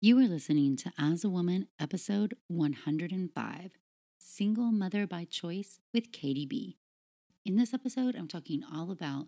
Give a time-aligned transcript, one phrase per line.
[0.00, 3.72] You are listening to As a Woman, episode 105
[4.16, 6.78] Single Mother by Choice with Katie B.
[7.44, 9.26] In this episode, I'm talking all about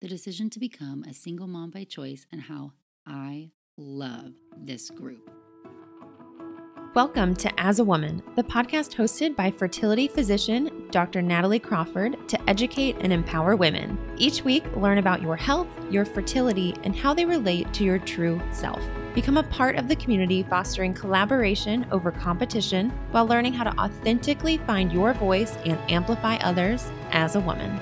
[0.00, 2.70] the decision to become a single mom by choice and how
[3.04, 5.28] I love this group.
[6.94, 11.20] Welcome to As a Woman, the podcast hosted by fertility physician Dr.
[11.20, 13.98] Natalie Crawford to educate and empower women.
[14.18, 18.40] Each week, learn about your health, your fertility, and how they relate to your true
[18.52, 18.80] self.
[19.14, 24.56] Become a part of the community fostering collaboration over competition while learning how to authentically
[24.56, 27.78] find your voice and amplify others as a woman.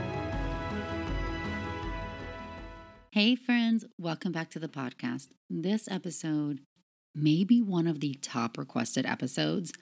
[3.13, 5.29] Hey, friends, welcome back to the podcast.
[5.49, 6.63] This episode
[7.15, 9.73] may be one of the top requested episodes,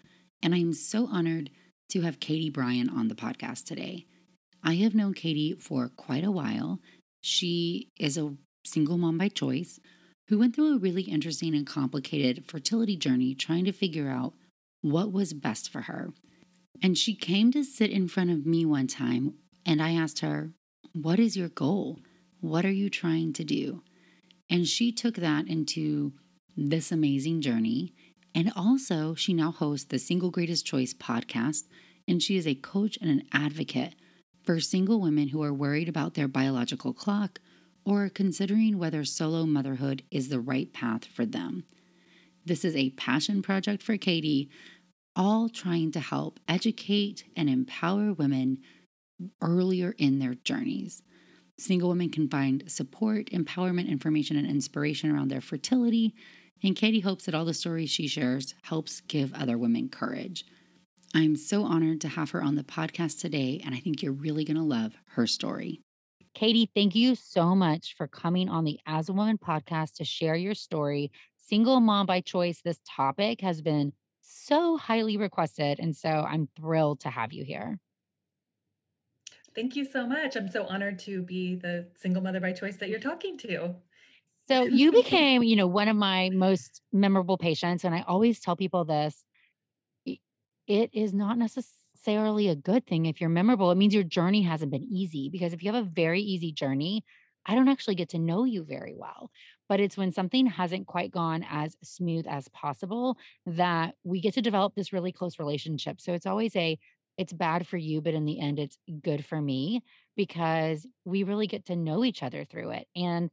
[0.43, 1.49] and I am so honored
[1.89, 4.05] to have Katie Bryan on the podcast today.
[4.63, 6.81] I have known Katie for quite a while.
[7.23, 8.35] She is a
[8.67, 9.81] single mom by choice
[10.29, 14.35] who went through a really interesting and complicated fertility journey trying to figure out
[14.83, 16.13] what was best for her.
[16.83, 19.35] And she came to sit in front of me one time,
[19.67, 20.53] and I asked her,
[20.93, 21.99] What is your goal?
[22.41, 23.83] What are you trying to do?
[24.49, 26.13] And she took that into
[26.57, 27.95] this amazing journey.
[28.35, 31.65] And also, she now hosts the Single Greatest Choice podcast,
[32.07, 33.95] and she is a coach and an advocate
[34.45, 37.41] for single women who are worried about their biological clock
[37.89, 41.65] or considering whether solo motherhood is the right path for them.
[42.45, 44.51] This is a passion project for Katie,
[45.17, 48.59] all trying to help educate and empower women
[49.41, 51.03] earlier in their journeys.
[51.59, 56.15] Single women can find support, empowerment, information, and inspiration around their fertility.
[56.63, 60.45] And Katie hopes that all the stories she shares helps give other women courage.
[61.15, 64.45] I'm so honored to have her on the podcast today, and I think you're really
[64.45, 65.81] going to love her story.
[66.39, 70.37] Katie, thank you so much for coming on the As a Woman podcast to share
[70.37, 71.11] your story.
[71.37, 75.81] Single mom by choice, this topic has been so highly requested.
[75.81, 77.81] And so I'm thrilled to have you here.
[79.57, 80.37] Thank you so much.
[80.37, 83.75] I'm so honored to be the single mother by choice that you're talking to.
[84.47, 87.83] So you became, you know, one of my most memorable patients.
[87.83, 89.25] And I always tell people this
[90.69, 93.71] it is not necessarily necessarily a good thing if you're memorable.
[93.71, 97.05] It means your journey hasn't been easy because if you have a very easy journey,
[97.47, 99.31] I don't actually get to know you very well.
[99.69, 104.43] But it's when something hasn't quite gone as smooth as possible that we get to
[104.43, 106.01] develop this really close relationship.
[106.01, 106.79] So it's always a,
[107.17, 109.83] it's bad for you, but in the end, it's good for me
[110.17, 112.87] because we really get to know each other through it.
[112.95, 113.31] And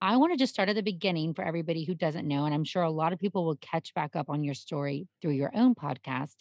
[0.00, 2.44] I want to just start at the beginning for everybody who doesn't know.
[2.44, 5.32] And I'm sure a lot of people will catch back up on your story through
[5.32, 6.34] your own podcast.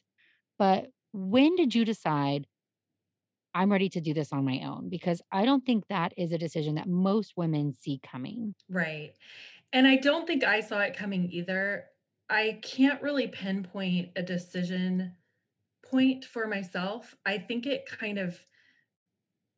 [0.58, 2.46] But when did you decide
[3.54, 4.90] I'm ready to do this on my own?
[4.90, 8.54] Because I don't think that is a decision that most women see coming.
[8.70, 9.14] Right.
[9.72, 11.86] And I don't think I saw it coming either.
[12.30, 15.14] I can't really pinpoint a decision
[15.86, 17.16] point for myself.
[17.26, 18.38] I think it kind of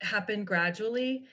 [0.01, 1.25] happened gradually.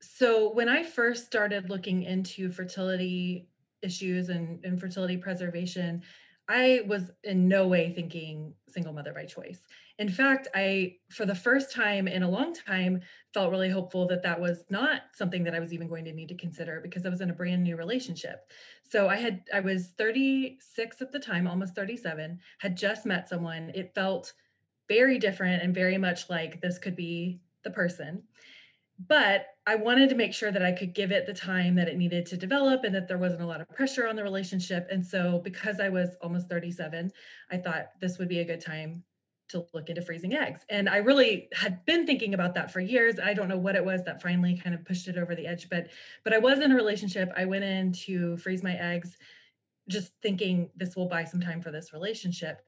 [0.00, 3.48] So when I first started looking into fertility
[3.82, 6.02] issues and, and fertility preservation,
[6.48, 9.60] I was in no way thinking single mother by choice.
[9.98, 13.00] In fact, I, for the first time in a long time,
[13.32, 16.28] felt really hopeful that that was not something that I was even going to need
[16.28, 18.50] to consider because I was in a brand new relationship.
[18.82, 23.70] So I had, I was 36 at the time, almost 37, had just met someone.
[23.74, 24.32] It felt
[24.88, 28.24] very different and very much like this could be the person
[29.08, 31.96] but I wanted to make sure that I could give it the time that it
[31.96, 34.88] needed to develop and that there wasn't a lot of pressure on the relationship.
[34.90, 37.12] And so, because I was almost 37,
[37.50, 39.04] I thought this would be a good time
[39.48, 40.60] to look into freezing eggs.
[40.68, 43.20] And I really had been thinking about that for years.
[43.22, 45.68] I don't know what it was that finally kind of pushed it over the edge,
[45.68, 45.88] but
[46.24, 47.30] but I was in a relationship.
[47.36, 49.16] I went in to freeze my eggs
[49.88, 52.62] just thinking this will buy some time for this relationship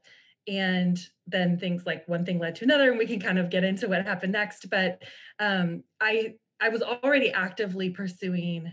[0.46, 3.64] and then things like one thing led to another and we can kind of get
[3.64, 5.02] into what happened next but
[5.38, 8.72] um, i i was already actively pursuing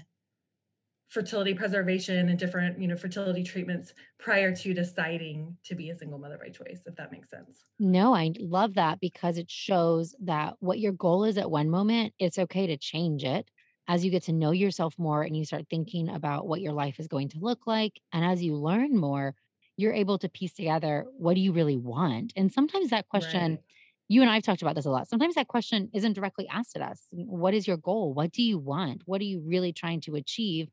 [1.11, 6.17] fertility preservation and different you know fertility treatments prior to deciding to be a single
[6.17, 7.65] mother by choice if that makes sense.
[7.79, 12.13] No i love that because it shows that what your goal is at one moment
[12.17, 13.49] it's okay to change it.
[13.89, 16.97] As you get to know yourself more and you start thinking about what your life
[16.97, 19.35] is going to look like and as you learn more
[19.81, 22.33] you're able to piece together what do you really want?
[22.35, 23.63] And sometimes that question, right.
[24.07, 25.07] you and I've talked about this a lot.
[25.07, 27.07] Sometimes that question isn't directly asked at us.
[27.11, 28.13] What is your goal?
[28.13, 29.01] What do you want?
[29.05, 30.69] What are you really trying to achieve?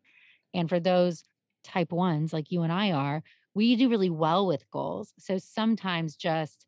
[0.55, 1.25] And for those
[1.64, 3.22] type ones like you and I are,
[3.55, 5.12] we do really well with goals.
[5.19, 6.66] So sometimes just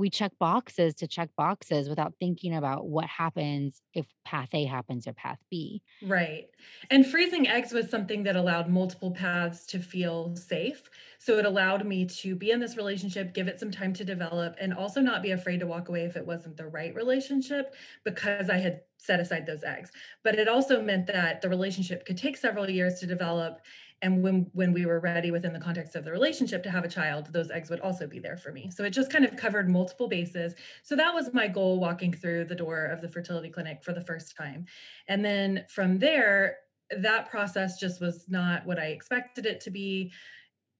[0.00, 5.06] we check boxes to check boxes without thinking about what happens if path A happens
[5.06, 5.82] or path B.
[6.02, 6.48] Right.
[6.90, 10.88] And freezing eggs was something that allowed multiple paths to feel safe.
[11.18, 14.56] So it allowed me to be in this relationship, give it some time to develop,
[14.58, 18.48] and also not be afraid to walk away if it wasn't the right relationship because
[18.48, 19.90] I had set aside those eggs.
[20.24, 23.60] But it also meant that the relationship could take several years to develop
[24.02, 26.88] and when when we were ready within the context of the relationship to have a
[26.88, 28.70] child those eggs would also be there for me.
[28.70, 30.54] So it just kind of covered multiple bases.
[30.82, 34.00] So that was my goal walking through the door of the fertility clinic for the
[34.00, 34.66] first time.
[35.08, 36.56] And then from there
[36.98, 40.12] that process just was not what i expected it to be.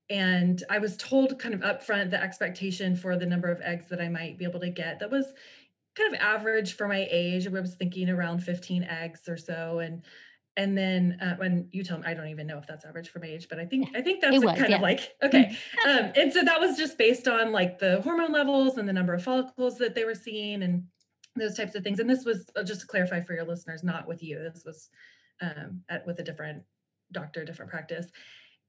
[0.08, 4.00] And i was told kind of upfront the expectation for the number of eggs that
[4.00, 5.32] i might be able to get that was
[5.96, 7.46] kind of average for my age.
[7.46, 9.80] I was thinking around 15 eggs or so.
[9.80, 10.02] And
[10.60, 13.18] and then uh, when you tell me, I don't even know if that's average for
[13.18, 14.76] my age, but I think I think that's was, kind yeah.
[14.76, 15.56] of like okay.
[15.88, 19.14] um, and so that was just based on like the hormone levels and the number
[19.14, 20.84] of follicles that they were seeing and
[21.34, 21.98] those types of things.
[21.98, 24.38] And this was uh, just to clarify for your listeners, not with you.
[24.38, 24.90] This was
[25.40, 26.62] um, at with a different
[27.10, 28.08] doctor, different practice,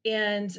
[0.06, 0.58] and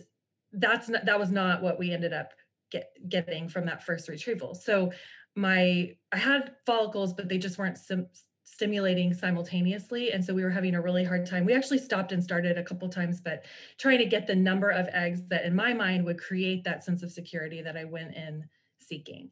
[0.52, 2.32] that's not that was not what we ended up
[2.70, 4.54] get, getting from that first retrieval.
[4.54, 4.92] So
[5.34, 8.08] my I had follicles, but they just weren't sim-
[8.52, 11.46] stimulating simultaneously and so we were having a really hard time.
[11.46, 13.46] We actually stopped and started a couple times but
[13.78, 17.02] trying to get the number of eggs that in my mind would create that sense
[17.02, 18.44] of security that i went in
[18.78, 19.30] seeking.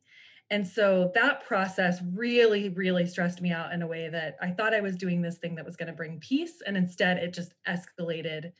[0.52, 4.74] And so that process really really stressed me out in a way that i thought
[4.74, 7.52] i was doing this thing that was going to bring peace and instead it just
[7.68, 8.52] escalated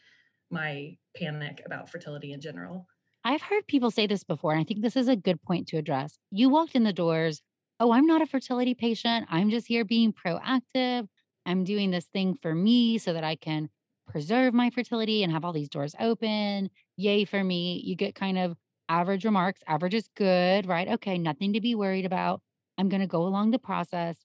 [0.50, 2.86] my panic about fertility in general.
[3.24, 5.76] I've heard people say this before, and I think this is a good point to
[5.76, 6.18] address.
[6.30, 7.42] You walked in the doors
[7.80, 9.26] oh, I'm not a fertility patient.
[9.30, 11.08] I'm just here being proactive.
[11.46, 13.70] I'm doing this thing for me so that I can
[14.06, 16.70] preserve my fertility and have all these doors open.
[16.96, 17.80] Yay for me.
[17.84, 18.56] You get kind of
[18.88, 19.62] average remarks.
[19.66, 20.88] Average is good, right?
[20.88, 22.42] Okay, nothing to be worried about.
[22.78, 24.18] I'm going to go along the process.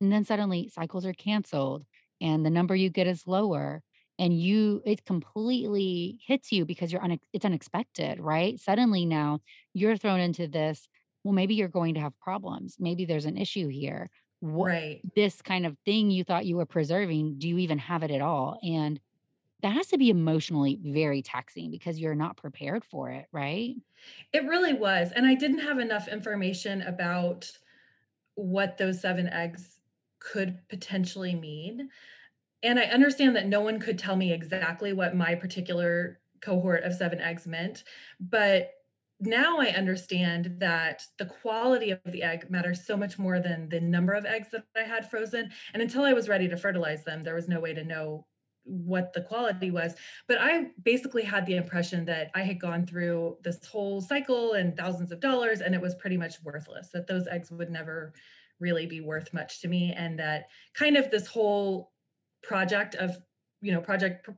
[0.00, 1.84] And then suddenly cycles are canceled
[2.20, 3.82] and the number you get is lower
[4.18, 8.58] and you it completely hits you because you're un, it's unexpected, right?
[8.60, 9.40] Suddenly now
[9.74, 10.88] you're thrown into this
[11.24, 12.76] well, maybe you're going to have problems.
[12.78, 14.10] Maybe there's an issue here.
[14.40, 15.00] What right.
[15.14, 18.20] this kind of thing you thought you were preserving, do you even have it at
[18.20, 18.58] all?
[18.62, 18.98] And
[19.62, 23.76] that has to be emotionally very taxing because you're not prepared for it, right?
[24.32, 25.12] It really was.
[25.14, 27.50] And I didn't have enough information about
[28.34, 29.78] what those seven eggs
[30.18, 31.90] could potentially mean.
[32.64, 36.94] And I understand that no one could tell me exactly what my particular cohort of
[36.94, 37.84] seven eggs meant,
[38.20, 38.70] but
[39.26, 43.80] now I understand that the quality of the egg matters so much more than the
[43.80, 45.50] number of eggs that I had frozen.
[45.72, 48.26] And until I was ready to fertilize them, there was no way to know
[48.64, 49.94] what the quality was.
[50.28, 54.76] But I basically had the impression that I had gone through this whole cycle and
[54.76, 58.12] thousands of dollars, and it was pretty much worthless, that those eggs would never
[58.60, 59.92] really be worth much to me.
[59.96, 61.92] And that kind of this whole
[62.42, 63.16] project of,
[63.60, 64.28] you know, project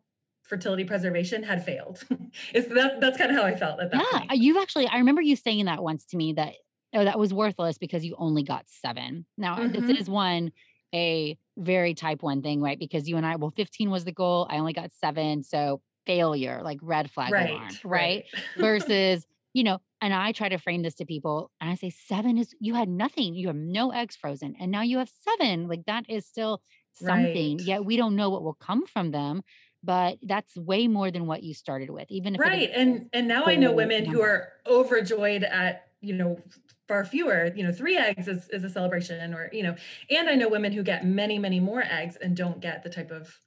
[0.45, 2.05] fertility preservation had failed.
[2.55, 4.33] is that that's kind of how I felt at that yeah, point.
[4.35, 6.55] you've actually I remember you saying that once to me that
[6.95, 9.27] oh that was worthless because you only got 7.
[9.37, 9.87] Now mm-hmm.
[9.87, 10.53] this is one
[10.95, 12.79] a very type 1 thing, right?
[12.79, 16.61] Because you and I well 15 was the goal, I only got 7, so failure,
[16.63, 18.25] like red flag right, alarm, right?
[18.33, 18.43] right.
[18.59, 22.37] Versus you know, and I try to frame this to people and I say, seven
[22.37, 23.35] is, you had nothing.
[23.35, 24.57] You have no eggs frozen.
[24.61, 25.69] And now you have seven.
[25.69, 26.61] Like that is still
[26.93, 27.59] something.
[27.59, 27.67] Right.
[27.67, 29.43] Yet we don't know what will come from them
[29.85, 33.45] but that's way more than what you started with even if right and and now
[33.45, 34.19] i know women number.
[34.19, 36.39] who are overjoyed at you know
[36.89, 39.75] far fewer you know three eggs is, is a celebration or you know
[40.11, 43.11] and i know women who get many many more eggs and don't get the type
[43.11, 43.39] of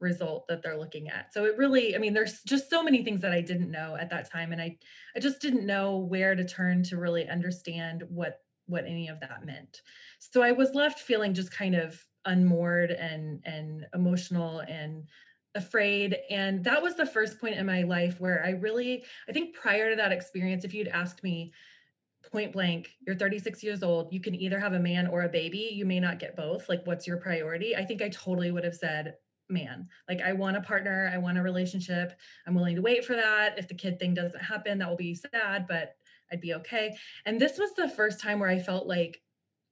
[0.00, 3.22] result that they're looking at so it really i mean there's just so many things
[3.22, 4.76] that i didn't know at that time and i
[5.16, 9.44] i just didn't know where to turn to really understand what what any of that
[9.44, 9.80] meant
[10.18, 15.04] so i was left feeling just kind of unmoored and and emotional and
[15.56, 16.16] afraid.
[16.30, 19.90] And that was the first point in my life where I really, I think prior
[19.90, 21.52] to that experience, if you'd asked me
[22.30, 25.70] point blank, you're 36 years old, you can either have a man or a baby,
[25.72, 26.68] you may not get both.
[26.68, 27.74] Like, what's your priority?
[27.74, 29.14] I think I totally would have said,
[29.48, 29.88] man.
[30.08, 32.12] Like, I want a partner, I want a relationship.
[32.46, 33.58] I'm willing to wait for that.
[33.58, 35.96] If the kid thing doesn't happen, that will be sad, but
[36.32, 36.96] I'd be okay.
[37.24, 39.22] And this was the first time where I felt like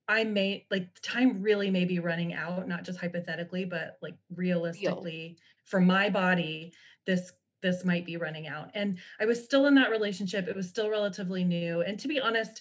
[0.07, 5.39] I may like time really may be running out, not just hypothetically, but like realistically
[5.65, 6.73] for my body,
[7.07, 8.71] this this might be running out.
[8.75, 10.47] And I was still in that relationship.
[10.47, 11.81] It was still relatively new.
[11.81, 12.61] And to be honest,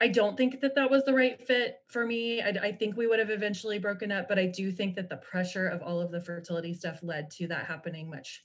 [0.00, 2.42] I don't think that that was the right fit for me.
[2.42, 5.18] I, I, think we would have eventually broken up, but I do think that the
[5.18, 8.42] pressure of all of the fertility stuff led to that happening much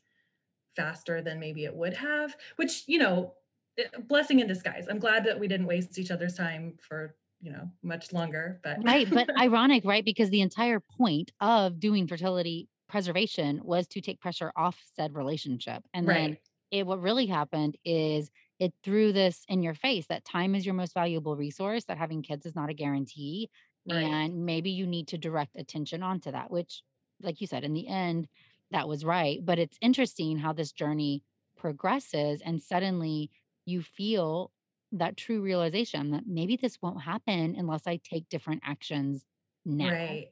[0.76, 3.34] faster than maybe it would have, which, you know,
[3.80, 4.86] eh, blessing in disguise.
[4.88, 8.84] I'm glad that we didn't waste each other's time for you know, much longer, but
[8.84, 9.10] right.
[9.10, 10.04] But ironic, right?
[10.04, 15.84] Because the entire point of doing fertility preservation was to take pressure off said relationship.
[15.94, 16.16] And right.
[16.16, 16.38] then
[16.72, 18.30] it what really happened is
[18.60, 22.22] it threw this in your face that time is your most valuable resource, that having
[22.22, 23.50] kids is not a guarantee.
[23.86, 24.18] Right.
[24.18, 26.84] And maybe you need to direct attention onto that, which,
[27.22, 28.28] like you said, in the end,
[28.72, 29.40] that was right.
[29.44, 31.24] But it's interesting how this journey
[31.56, 33.32] progresses and suddenly
[33.66, 34.52] you feel
[34.92, 39.26] that true realization that maybe this won't happen unless I take different actions
[39.66, 39.90] now.
[39.90, 40.32] Right.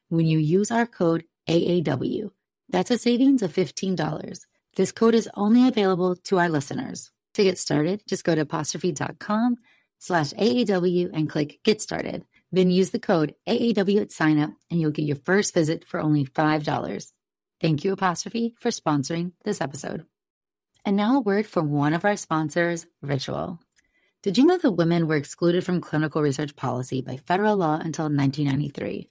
[0.11, 2.29] when you use our code AAW.
[2.69, 4.45] That's a savings of $15.
[4.75, 7.11] This code is only available to our listeners.
[7.35, 9.57] To get started, just go to apostrophe.com
[9.99, 12.25] slash AAW and click Get Started.
[12.51, 16.01] Then use the code AAW at sign up and you'll get your first visit for
[16.01, 17.11] only $5.
[17.61, 20.05] Thank you, Apostrophe, for sponsoring this episode.
[20.83, 23.59] And now a word from one of our sponsors, Ritual.
[24.23, 28.05] Did you know that women were excluded from clinical research policy by federal law until
[28.05, 29.10] 1993?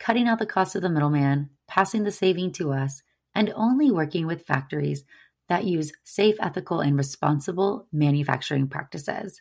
[0.00, 3.02] cutting out the cost of the middleman, passing the saving to us,
[3.34, 5.04] and only working with factories
[5.48, 9.40] that use safe, ethical, and responsible manufacturing practices.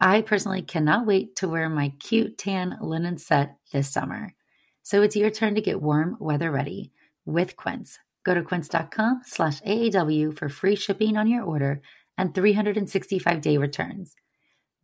[0.00, 4.34] I personally cannot wait to wear my cute tan linen set this summer.
[4.82, 6.92] So it's your turn to get warm weather ready
[7.24, 7.98] with Quince.
[8.24, 11.80] Go to quince.com slash AAW for free shipping on your order
[12.18, 14.14] and 365 day returns.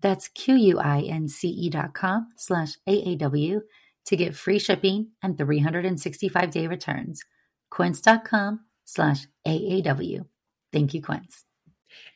[0.01, 3.61] That's Q-U-I-N-C-E dot com slash AAW
[4.07, 7.23] to get free shipping and 365 day returns.
[7.71, 10.27] Quince.com slash AAW.
[10.73, 11.45] Thank you, Quince.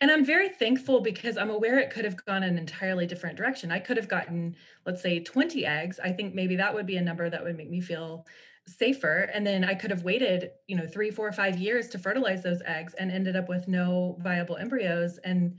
[0.01, 3.71] And I'm very thankful because I'm aware it could have gone an entirely different direction.
[3.71, 6.01] I could have gotten, let's say, 20 eggs.
[6.03, 8.27] I think maybe that would be a number that would make me feel
[8.67, 12.43] safer and then i could have waited you know three four five years to fertilize
[12.43, 15.55] those eggs and ended up with no viable embryos and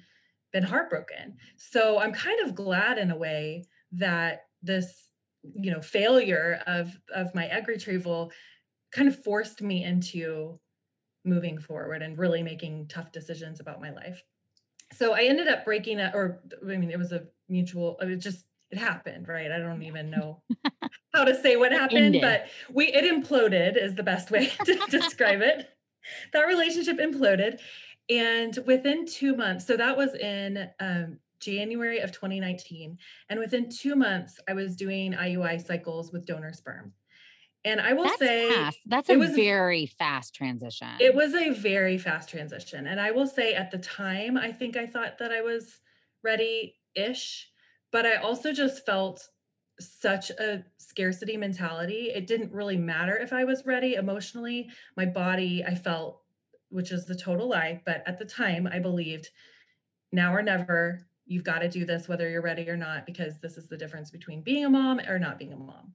[0.51, 5.06] been heartbroken so i'm kind of glad in a way that this
[5.55, 8.31] you know failure of of my egg retrieval
[8.91, 10.59] kind of forced me into
[11.25, 14.23] moving forward and really making tough decisions about my life
[14.93, 18.45] so i ended up breaking it or i mean it was a mutual it just
[18.71, 19.51] it happened, right?
[19.51, 20.41] I don't even know
[21.13, 25.41] how to say what happened, but we it imploded is the best way to describe
[25.41, 25.69] it.
[26.33, 27.59] That relationship imploded.
[28.09, 32.97] And within two months, so that was in um, January of 2019.
[33.29, 36.93] And within two months, I was doing IUI cycles with donor sperm.
[37.65, 38.79] And I will That's say fast.
[38.85, 40.87] That's it a was very fast transition.
[40.99, 42.87] it was a very fast transition.
[42.87, 45.79] And I will say at the time, I think I thought that I was
[46.23, 47.49] ready-ish,
[47.91, 49.27] but I also just felt
[49.79, 52.11] such a scarcity mentality.
[52.13, 54.69] It didn't really matter if I was ready emotionally.
[54.95, 56.21] My body, I felt,
[56.69, 59.29] which is the total lie, but at the time I believed
[60.11, 63.57] now or never, you've got to do this whether you're ready or not, because this
[63.57, 65.93] is the difference between being a mom or not being a mom.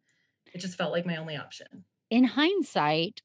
[0.52, 1.84] It just felt like my only option.
[2.10, 3.22] In hindsight,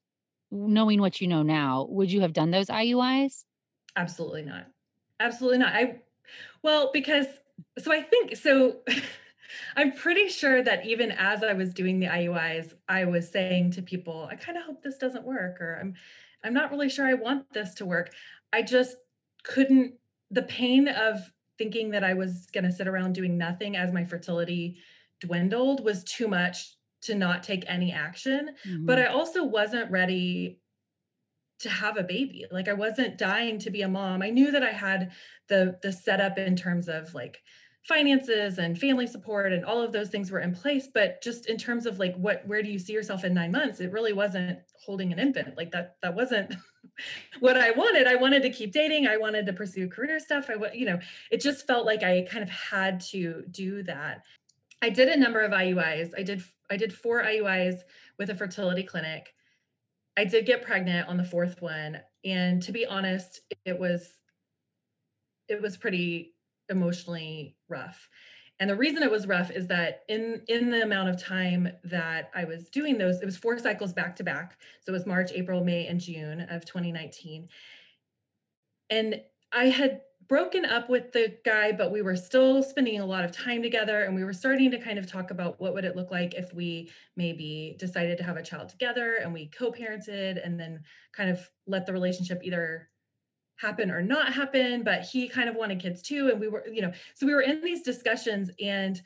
[0.50, 3.44] knowing what you know now, would you have done those IUIs?
[3.96, 4.68] Absolutely not.
[5.20, 5.74] Absolutely not.
[5.74, 6.00] I
[6.64, 7.28] well, because
[7.80, 8.78] so I think so
[9.76, 13.82] I'm pretty sure that even as I was doing the IUIs, I was saying to
[13.82, 15.96] people, I kind of hope this doesn't work or I'm
[16.44, 18.14] I'm not really sure I want this to work.
[18.54, 18.96] I just
[19.44, 19.96] couldn't
[20.32, 21.20] the pain of
[21.58, 24.78] thinking that I was going to sit around doing nothing as my fertility
[25.20, 28.52] dwindled was too much to not take any action.
[28.68, 28.86] Mm-hmm.
[28.86, 30.60] But I also wasn't ready
[31.60, 32.46] to have a baby.
[32.52, 34.22] Like I wasn't dying to be a mom.
[34.22, 35.12] I knew that I had
[35.48, 37.42] the the setup in terms of like
[37.88, 41.58] finances and family support and all of those things were in place but just in
[41.58, 44.60] terms of like what where do you see yourself in 9 months it really wasn't
[44.86, 46.54] holding an infant like that that wasn't
[47.40, 48.08] what I wanted.
[48.08, 51.00] I wanted to keep dating I wanted to pursue career stuff I you know
[51.32, 54.24] it just felt like I kind of had to do that.
[54.82, 57.80] I did a number of IUIs I did I did four IUIs
[58.20, 59.34] with a fertility clinic.
[60.18, 64.14] I did get pregnant on the fourth one and to be honest it was
[65.48, 66.34] it was pretty
[66.70, 68.10] emotionally rough.
[68.60, 72.32] And the reason it was rough is that in in the amount of time that
[72.34, 74.58] I was doing those, it was four cycles back to back.
[74.82, 77.50] So it was March, April, May, and June of 2019.
[78.90, 79.22] And
[79.52, 83.32] I had broken up with the guy, but we were still spending a lot of
[83.32, 86.12] time together and we were starting to kind of talk about what would it look
[86.12, 90.82] like if we maybe decided to have a child together and we co-parented and then
[91.14, 92.90] kind of let the relationship either
[93.58, 96.82] happen or not happen but he kind of wanted kids too and we were you
[96.82, 99.02] know so we were in these discussions and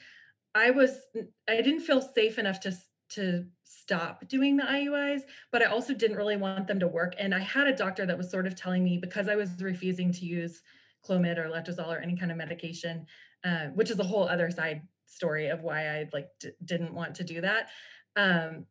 [0.56, 1.06] i was
[1.50, 2.76] i didn't feel safe enough to
[3.12, 7.36] to stop doing the IUIs but I also didn't really want them to work and
[7.36, 10.26] I had a doctor that was sort of telling me because I was refusing to
[10.26, 10.62] use
[11.06, 13.06] Clomid or letrozole or any kind of medication
[13.44, 17.16] uh, which is a whole other side story of why I like d- didn't want
[17.16, 17.70] to do that
[18.16, 18.66] um,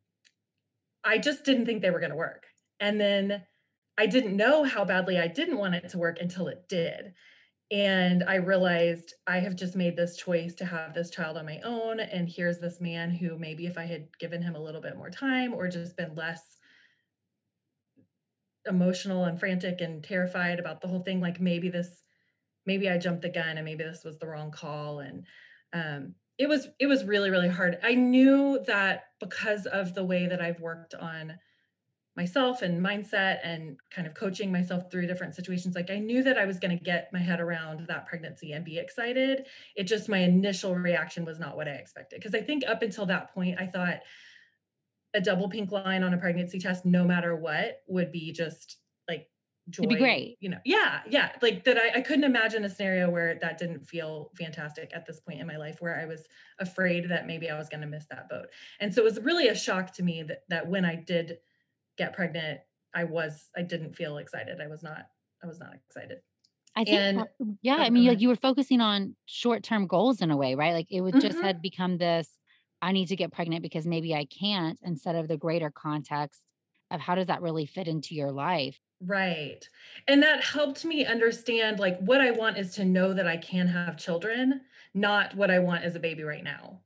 [1.03, 2.45] I just didn't think they were going to work
[2.79, 3.43] and then
[3.97, 7.13] I didn't know how badly I didn't want it to work until it did.
[7.71, 11.59] And I realized I have just made this choice to have this child on my
[11.63, 12.01] own.
[12.01, 15.09] And here's this man who maybe if I had given him a little bit more
[15.09, 16.57] time or just been less
[18.67, 22.03] emotional and frantic and terrified about the whole thing, like maybe this,
[22.65, 24.99] maybe I jumped the gun and maybe this was the wrong call.
[24.99, 25.25] And
[25.71, 27.77] um, it was, it was really, really hard.
[27.81, 31.37] I knew that because of the way that I've worked on
[32.17, 36.37] myself and mindset and kind of coaching myself through different situations like i knew that
[36.37, 39.45] i was going to get my head around that pregnancy and be excited.
[39.75, 43.05] It just my initial reaction was not what i expected because i think up until
[43.05, 43.99] that point i thought
[45.13, 49.27] a double pink line on a pregnancy test no matter what would be just like
[49.69, 50.37] joy It'd be great.
[50.41, 53.85] you know yeah yeah like that I, I couldn't imagine a scenario where that didn't
[53.85, 56.25] feel fantastic at this point in my life where i was
[56.59, 58.47] afraid that maybe i was going to miss that boat.
[58.79, 61.37] And so it was really a shock to me that that when i did
[62.01, 62.59] get pregnant,
[62.93, 64.59] I was I didn't feel excited.
[64.59, 65.05] I was not
[65.43, 66.19] I was not excited.
[66.75, 70.37] I think and, yeah, I mean like you were focusing on short-term goals in a
[70.37, 70.73] way, right?
[70.73, 71.27] Like it would mm-hmm.
[71.27, 72.29] just had become this
[72.81, 76.41] I need to get pregnant because maybe I can't instead of the greater context
[76.89, 78.77] of how does that really fit into your life?
[79.03, 79.67] Right.
[80.07, 83.67] And that helped me understand like what I want is to know that I can
[83.67, 84.61] have children,
[84.93, 86.81] not what I want as a baby right now.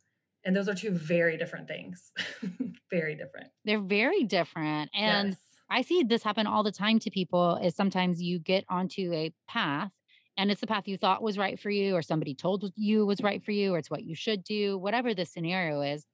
[0.45, 2.11] And those are two very different things.
[2.91, 3.47] very different.
[3.65, 4.91] They're very different.
[4.93, 5.37] And yes.
[5.69, 9.33] I see this happen all the time to people is sometimes you get onto a
[9.47, 9.91] path
[10.37, 13.21] and it's the path you thought was right for you or somebody told you was
[13.21, 16.05] right for you or it's what you should do, whatever the scenario is.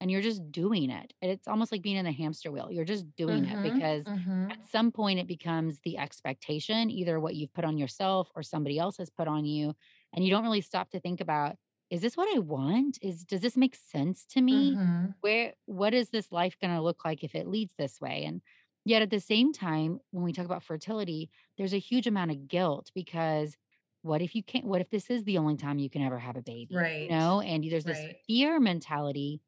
[0.00, 1.12] And you're just doing it.
[1.20, 2.70] It's almost like being in the hamster wheel.
[2.70, 4.50] You're just doing mm-hmm, it because mm-hmm.
[4.52, 8.78] at some point it becomes the expectation, either what you've put on yourself or somebody
[8.78, 9.74] else has put on you.
[10.12, 11.56] And you don't really stop to think about
[11.90, 12.98] is this what I want?
[13.00, 14.74] Is does this make sense to me?
[14.74, 15.06] Mm-hmm.
[15.20, 18.24] Where what is this life going to look like if it leads this way?
[18.24, 18.42] And
[18.84, 22.48] yet at the same time, when we talk about fertility, there's a huge amount of
[22.48, 23.56] guilt because
[24.02, 26.36] what if you can't what if this is the only time you can ever have
[26.36, 26.76] a baby?
[26.76, 27.02] Right.
[27.02, 28.16] You know, and there's this right.
[28.26, 29.40] fear mentality.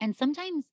[0.00, 0.64] And sometimes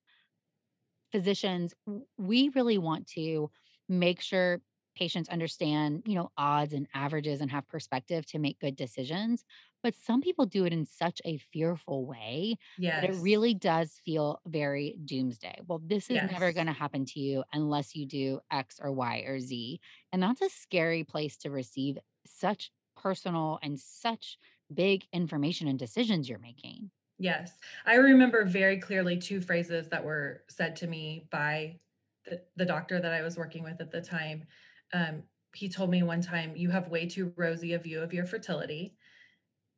[1.12, 1.74] physicians
[2.18, 3.50] we really want to
[3.90, 4.62] make sure
[4.96, 9.46] patients understand, you know, odds and averages and have perspective to make good decisions.
[9.82, 12.58] But some people do it in such a fearful way
[12.96, 15.60] that it really does feel very doomsday.
[15.68, 19.20] Well, this is never going to happen to you unless you do X or Y
[19.28, 19.80] or Z.
[20.12, 24.38] And that's a scary place to receive such personal and such
[24.74, 26.92] big information and decisions you're making.
[27.18, 27.60] Yes.
[27.86, 31.82] I remember very clearly 2 phrases that were said to me by
[32.26, 34.46] the the doctor that I was working with at the time.
[34.94, 35.24] Um,
[35.56, 38.98] he told me one time, "You have way too rosy a view of your fertility,"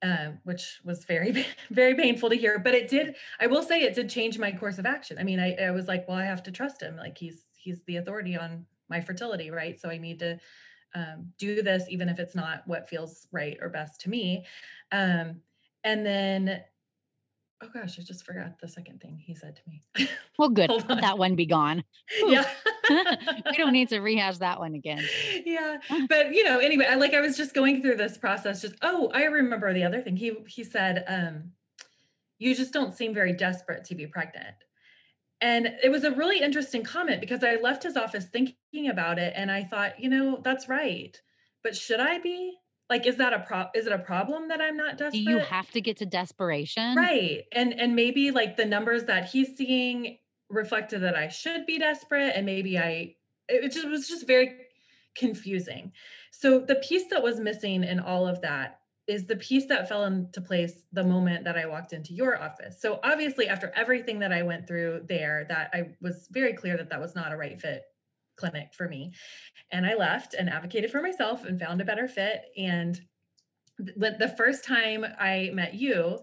[0.01, 3.95] um, which was very, very painful to hear, but it did I will say it
[3.95, 5.17] did change my course of action.
[5.19, 7.83] I mean, I I was like, "Well, I have to trust him, like, he's he's
[7.83, 9.79] the authority on my fertility, right?
[9.79, 10.39] So I need to,
[10.95, 14.45] um, do this even if it's not what feels right or best to me."
[14.91, 15.41] Um,
[15.83, 16.63] and then
[17.63, 20.09] Oh gosh, I just forgot the second thing he said to me.
[20.39, 20.69] Well, good.
[20.69, 21.01] Hold Let on.
[21.01, 21.83] that one be gone.
[22.25, 22.49] Yeah.
[22.89, 25.03] we don't need to rehash that one again.
[25.45, 28.75] Yeah, but, you know, anyway, I like, I was just going through this process just
[28.81, 30.15] oh, I remember the other thing.
[30.15, 31.51] He he said, um,
[32.37, 34.55] "You just don't seem very desperate to be pregnant."
[35.41, 39.33] And it was a really interesting comment because I left his office thinking about it,
[39.35, 41.19] and I thought, "You know, that's right.
[41.63, 42.57] But should I be?
[42.91, 45.39] Like, is that a prob is it a problem that I'm not desperate Do you
[45.39, 46.97] have to get to desperation?
[46.97, 50.17] Right, and and maybe, like, the numbers that he's seeing
[50.49, 53.15] reflected that I should be desperate, and maybe I
[53.47, 54.57] it it just was just very
[55.15, 55.93] confusing.
[56.31, 60.03] So, the piece that was missing in all of that is the piece that fell
[60.03, 62.81] into place the moment that I walked into your office.
[62.81, 66.89] So, obviously, after everything that I went through there, that I was very clear that
[66.89, 67.85] that was not a right fit
[68.41, 69.11] clinic for me,
[69.71, 72.93] and I left and advocated for myself and found a better fit, and
[74.01, 75.01] th the first time
[75.31, 76.19] I met you,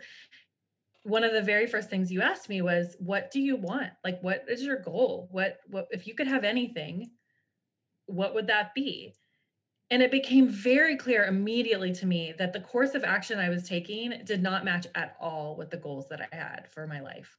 [1.04, 3.92] one of the very first things you asked me was, "What do you want?
[4.04, 5.28] Like, what is your goal?
[5.32, 6.94] What what if you could have anything,
[8.06, 9.14] what would that be?"
[9.90, 13.68] And it became very clear immediately to me that the course of action I was
[13.68, 17.38] taking did not match at all with the goals that I had for my life.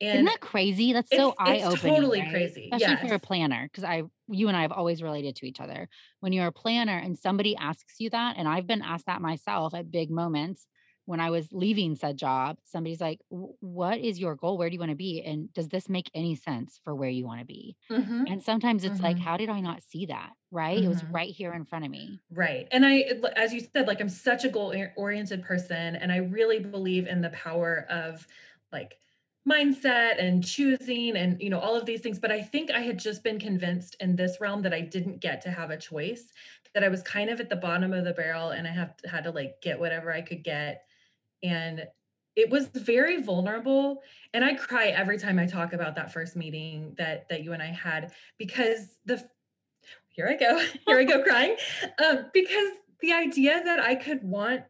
[0.00, 0.92] Isn't that crazy?
[0.92, 2.24] That's so eye-opening, It's totally right?
[2.24, 2.72] crazy.
[2.72, 5.88] Especially for a planner, because I you and I have always related to each other.
[6.20, 9.74] When you're a planner and somebody asks you that, and I've been asked that myself
[9.74, 10.66] at big moments
[11.06, 14.58] when I was leaving said job, somebody's like, what is your goal?
[14.58, 15.22] Where do you wanna be?
[15.22, 18.26] And does this make any sense for where you wanna be?" Mhm.
[18.26, 19.20] And sometimes it's like, Mhm.
[19.20, 20.82] "How did I not see that?" Right?
[20.82, 21.08] It was Mhm.
[21.10, 22.20] right here in front of me.
[22.30, 23.04] Right, and I,
[23.36, 27.22] as you said, like, I'm such a goal oriented person, and I really believe in
[27.22, 28.26] the power of,
[28.70, 29.00] like,
[29.48, 32.98] mindset and choosing and, you know, all of these things, but I think I had
[32.98, 36.32] just been convinced in this realm that I didn't get to have a choice,
[36.74, 39.24] that I was kind of at the bottom of the barrel and I have had
[39.24, 40.84] to, like, get whatever I could get,
[41.42, 41.86] and
[42.36, 44.00] it was very vulnerable,
[44.32, 47.60] and I cry every time I talk about that first meeting that that you and
[47.60, 49.28] I had because the
[50.10, 50.56] here I go,
[50.86, 51.56] here I go crying,
[52.04, 54.62] um, because the idea that I could want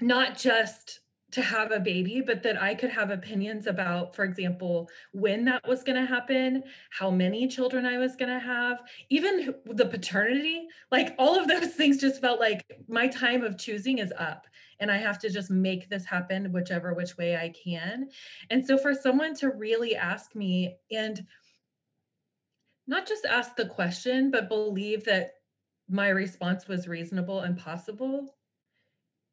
[0.00, 1.00] not just
[1.32, 5.66] to have a baby, but that I could have opinions about, for example, when that
[5.66, 11.38] was gonna happen, how many children I was gonna have, even the paternity, like, all
[11.38, 14.46] of those things just felt like my time of choosing is up,
[14.78, 18.10] and I have to just make this happen whichever which way I can,
[18.50, 21.26] and so for someone to really ask me and
[22.86, 25.34] not just ask the question, but believe that
[25.88, 28.34] my response was reasonable and possible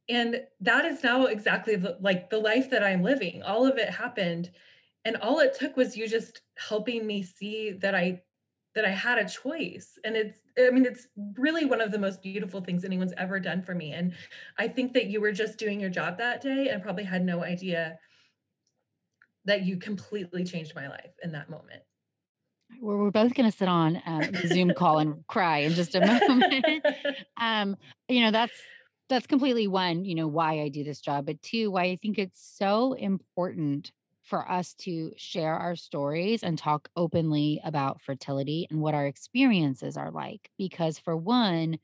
[0.10, 3.44] and that is now exactly the like, the life that I'm living.
[3.44, 4.50] All of it happened,
[5.06, 8.22] and all it took was you just helping me see that I
[8.76, 12.22] that I had a choice, and it's I mean, it's really one of the most
[12.22, 14.14] beautiful things anyone's ever done for me, and
[14.58, 17.44] I think that you were just doing your job that day and probably had no
[17.44, 18.00] idea
[19.46, 21.82] that you completely changed my life in that moment.
[22.82, 26.02] We're we're both gonna sit on, um, the Zoom call and cry in just a
[26.30, 26.66] moment.
[27.42, 27.78] Um,
[28.10, 28.54] you know, that's
[29.10, 32.18] that's completely 1, you know, why I do this job, but 2, why I think
[32.18, 33.92] it's so important
[34.24, 39.98] for us to share our stories and talk openly about fertility and what our experiences
[39.98, 41.80] are like, because for 1,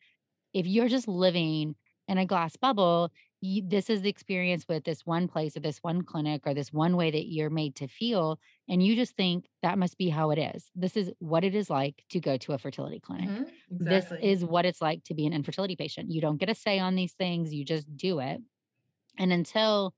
[0.53, 1.75] if you're just living
[2.07, 6.01] in a glass bubble, this is the experience with this one place or this one
[6.03, 9.77] clinic or this one way that you're made to feel, and you just think that
[9.77, 10.71] must be how it is.
[10.75, 13.33] This is what it is like to go to a fertility clinic.
[13.37, 13.45] Mhm,
[13.79, 16.11] This is what it's like to be an infertility patient.
[16.11, 18.41] You don't get a say on these things, you just do it,
[19.17, 19.93] and until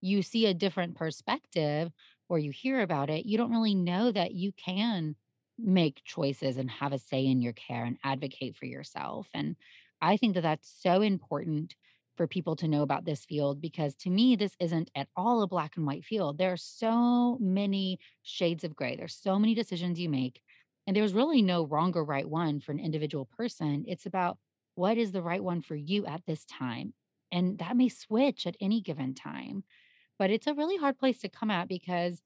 [0.00, 1.92] you see a different perspective
[2.28, 5.16] or you hear about it, you don't really know that you can
[5.58, 9.56] make choices and have a say in your care and advocate for yourself, and
[10.00, 11.76] I think that that's so important
[12.16, 15.46] for people to know about this field because to me, this isn't at all a
[15.46, 16.38] black and white field.
[16.38, 18.96] There are so many shades of gray.
[18.96, 20.40] There's so many decisions you make,
[20.86, 23.84] and there's really no wrong or right one for an individual person.
[23.86, 24.38] It's about
[24.74, 26.94] what is the right one for you at this time,
[27.30, 29.64] And that may switch at any given time.
[30.18, 32.22] But it's a really hard place to come at because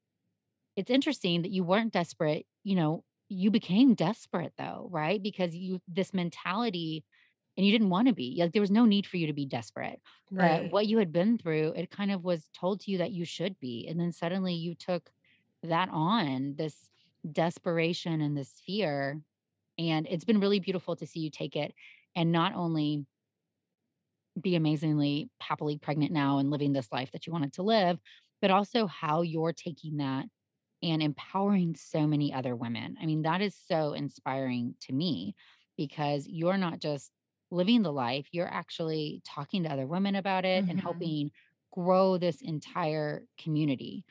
[0.76, 5.22] it's interesting that you weren't desperate, you know, you became desperate though, right?
[5.22, 7.04] Because you this mentality
[7.56, 8.36] and you didn't want to be.
[8.38, 10.00] Like there was no need for you to be desperate.
[10.38, 10.70] But Right.
[10.70, 13.58] what you had been through, it kind of was told to you that you should
[13.58, 13.86] be.
[13.88, 15.10] And then suddenly you took
[15.62, 16.90] that on, this
[17.32, 19.22] desperation and this fear.
[19.78, 21.74] And it's been really beautiful to see you take it
[22.16, 23.06] and not only
[24.40, 27.98] be amazingly happily pregnant now and living this life that you wanted to live,
[28.40, 30.26] but also how you're taking that
[30.82, 32.96] and empowering so many other women.
[33.00, 35.34] I mean, that is so inspiring to me
[35.76, 37.12] because you're not just
[37.50, 40.80] living the life, you're actually talking to other women about it and Mhm.
[40.80, 41.30] helping
[41.72, 44.04] grow this entire community.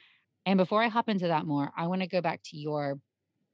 [0.46, 3.00] And before I hop into that more, I want to go back to your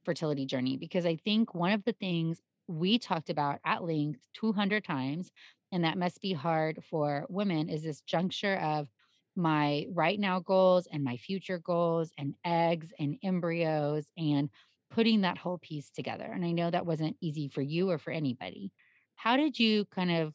[0.03, 4.83] fertility journey because I think one of the things we talked about at length 200
[4.83, 5.31] times,
[5.71, 8.89] and that must be hard for women, is this juncture of
[9.35, 14.49] my right now goals and my future goals and eggs and embryos and
[14.89, 16.25] putting that whole piece together.
[16.25, 18.73] And I know that wasn't easy for you or for anybody.
[19.23, 20.33] How did you kind of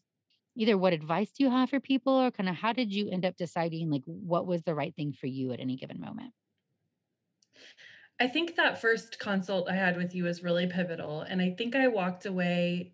[0.57, 3.25] either what advice do you have for people or kind of how did you end
[3.27, 6.35] up deciding like what was the right thing for you at any given moment?
[8.19, 11.75] I think that first consult I had with you was really pivotal, and I think
[11.77, 12.93] I walked away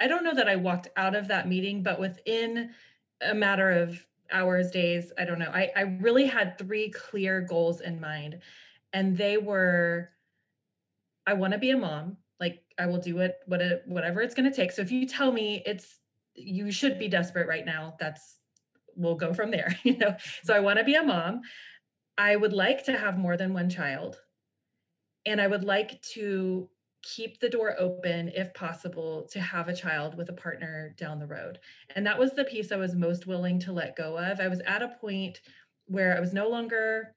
[0.00, 2.74] I don't know that I walked out of that meeting, but within
[3.22, 7.80] a matter of hours, days, I don't know, I I really had 3 clear goals
[7.80, 8.42] in mind,
[8.92, 10.10] and they were,
[11.26, 14.52] I wanna be a mom, like, I will do it what it whatever it's gonna
[14.52, 16.00] take, so if you tell me it's
[16.34, 18.38] you should be desperate right now, that's
[18.96, 20.16] we'll go from there, you know?
[20.42, 21.42] So I wanna be a mom.
[22.18, 24.16] I would like to have more than 1 child.
[25.26, 26.68] And I would like to
[27.02, 31.26] keep the door open, if possible, to have a child with a partner down the
[31.26, 31.58] road.
[31.94, 34.40] And that was the piece I was most willing to let go of.
[34.40, 35.40] I was at a point
[35.86, 37.14] where I was no longer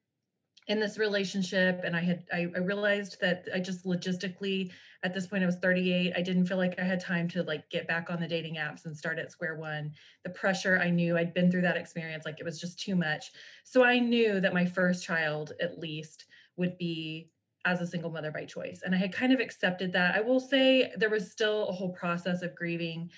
[0.67, 4.71] in this relationship and I had I, I realized that I just logistically
[5.03, 7.69] at this point I was 38 I didn't feel like I had time to like
[7.69, 9.93] get back on the dating apps and start at square one.
[10.23, 13.32] The pressure I knew I'd been through that experience like it was just too much.
[13.63, 16.25] So I knew that my first child at least
[16.58, 17.32] would be
[17.65, 20.15] as a single mother by choice and I had kind of accepted that.
[20.15, 23.10] I will say there was still a whole process of grieving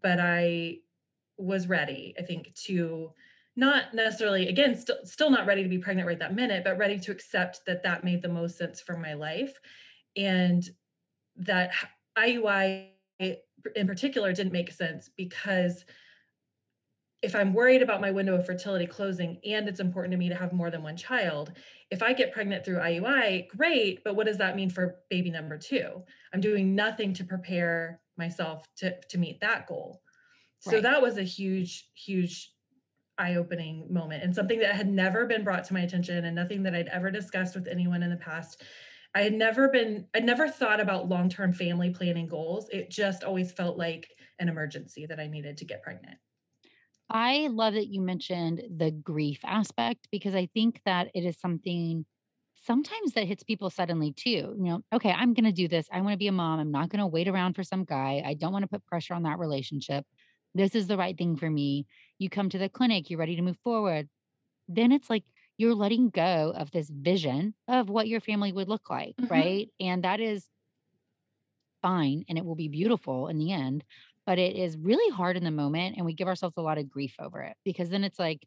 [0.00, 0.78] but I
[1.36, 3.12] was ready, I think, to
[3.56, 6.98] not necessarily again, still still not ready to be pregnant right that minute, but ready
[7.00, 9.58] to accept that that made the most sense for my life,
[10.16, 10.68] and
[11.36, 11.72] that
[12.18, 15.84] IUI in particular didn't make sense because
[17.22, 20.34] if I'm worried about my window of fertility closing and it's important to me to
[20.34, 21.54] have more than one child,
[21.90, 25.56] if I get pregnant through IUI, great, but what does that mean for baby number
[25.56, 26.04] 2?
[26.34, 30.02] I'm doing nothing to prepare myself to to meet that goal.
[30.60, 30.82] So Right.
[30.82, 32.53] that was a huge, huge
[33.18, 36.74] eye-opening moment and something that had never been brought to my attention and nothing that
[36.74, 38.62] I'd ever discussed with anyone in the past.
[39.14, 42.68] I had never been I'd never thought about long-term family planning goals.
[42.70, 46.18] It just always felt like an emergency that I needed to get pregnant.
[47.10, 52.06] I love that you mentioned the grief aspect because I think that it is something
[52.64, 54.54] sometimes that hits people suddenly too.
[54.56, 55.86] You know, okay, I'm going to do this.
[55.92, 56.58] I want to be a mom.
[56.58, 58.22] I'm not going to wait around for some guy.
[58.24, 60.06] I don't want to put pressure on that relationship.
[60.54, 61.86] This is the right thing for me.
[62.18, 64.08] You come to the clinic, you're ready to move forward.
[64.68, 65.24] Then it's like
[65.58, 69.28] you're letting go of this vision of what your family would look like, Mhm.
[69.30, 69.70] right?
[69.80, 70.50] And that is
[71.82, 73.84] fine and it will be beautiful in the end.
[74.26, 75.96] But it is really hard in the moment.
[75.96, 78.46] And we give ourselves a lot of grief over it because then it's like,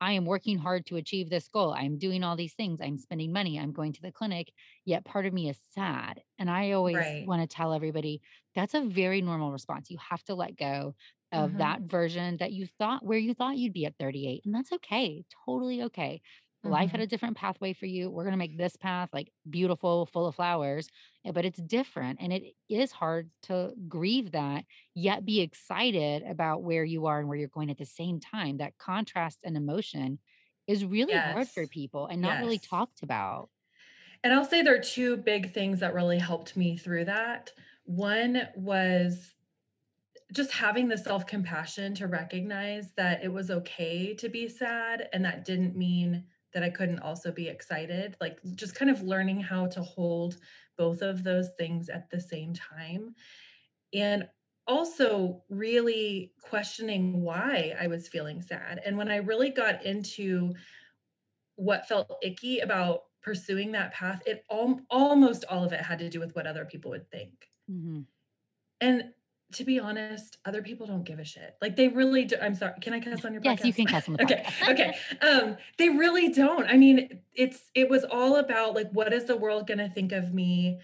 [0.00, 1.72] I am working hard to achieve this goal.
[1.72, 2.80] I'm doing all these things.
[2.82, 3.58] I'm spending money.
[3.58, 4.52] I'm going to the clinic.
[4.84, 6.22] Yet part of me is sad.
[6.38, 7.18] And I always Right.
[7.18, 8.20] want to tell everybody
[8.54, 9.90] that's a very normal response.
[9.90, 10.94] You have to let go
[11.36, 11.84] of that Mhm.
[11.84, 14.42] version that you thought where you thought you'd be at 38.
[14.44, 15.24] And that's okay.
[15.46, 16.20] Totally okay.
[16.64, 17.08] Life had a Mhm.
[17.08, 18.10] different pathway for you.
[18.10, 20.88] We're going to make this path like beautiful, full of flowers
[21.24, 26.62] eh, but it's different and it is hard to grieve that yet be excited about
[26.64, 30.18] where you are and where you're going at the same time that contrast and emotion
[30.66, 33.50] is really hard for people and not really talked about
[34.24, 37.52] And I'll say there are 2 big things that really helped me through that.
[37.84, 39.34] One was
[40.32, 45.44] just having the self-compassion to recognize that it was okay to be sad, and that
[45.44, 49.82] didn't mean that I couldn't also be excited, like, just kind of learning how to
[49.82, 50.38] hold
[50.76, 53.14] both of those things at the same time,
[53.94, 54.28] and
[54.66, 60.54] also really questioning why I was feeling sad, and when I really got into
[61.56, 66.10] what felt icky about pursuing that path, it al almost all of it had to
[66.10, 67.50] do with what other people would think.
[67.68, 68.06] Mhm.
[68.80, 69.14] And
[69.52, 71.56] to be honest, other people don't give a shit.
[71.62, 72.36] Like they really do.
[72.40, 72.74] I'm sorry.
[72.80, 73.58] Can I cuss on your podcast?
[73.58, 74.42] yes, you can cuss on the okay.
[74.44, 74.70] podcast.
[74.70, 74.94] okay.
[75.20, 76.66] Um, they really don't.
[76.66, 80.34] I mean, it's it was all about like, what is the world gonna think of
[80.34, 80.80] me?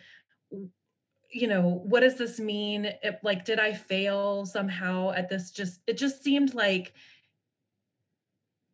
[1.30, 2.92] You know, what does this mean?
[3.02, 5.50] If, like, did I fail somehow at this?
[5.50, 6.92] Just it just seemed like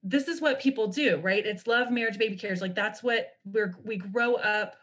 [0.03, 1.45] this is what people do, right?
[1.45, 2.61] It's love, marriage, baby cares.
[2.61, 4.77] Like that's what we're we grow up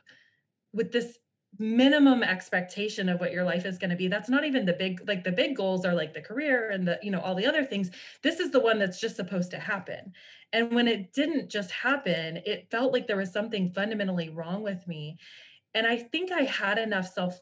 [0.74, 1.18] with this
[1.58, 4.08] minimum expectation of what your life is going to be.
[4.08, 7.00] That's not even the big like the big goals are like the career and the
[7.02, 7.92] you know all the other things.
[8.22, 10.14] This is the one that's just supposed to happen.
[10.54, 14.88] And when it didn't just happen it felt like there was something fundamentally wrong with
[14.88, 15.18] me.
[15.74, 17.40] And i think i had enough self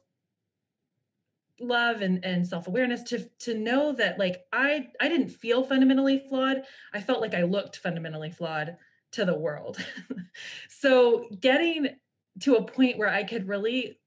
[1.60, 6.63] love and, and self-awareness to to know that like i i didn't feel fundamentally flawed.
[6.93, 8.78] I felt like i looked fundamentally flawed
[9.13, 9.78] to the world.
[10.67, 11.89] So getting
[12.41, 13.99] to a point where i could really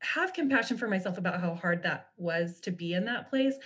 [0.00, 3.56] have compassion for myself about how hard that was to be in that place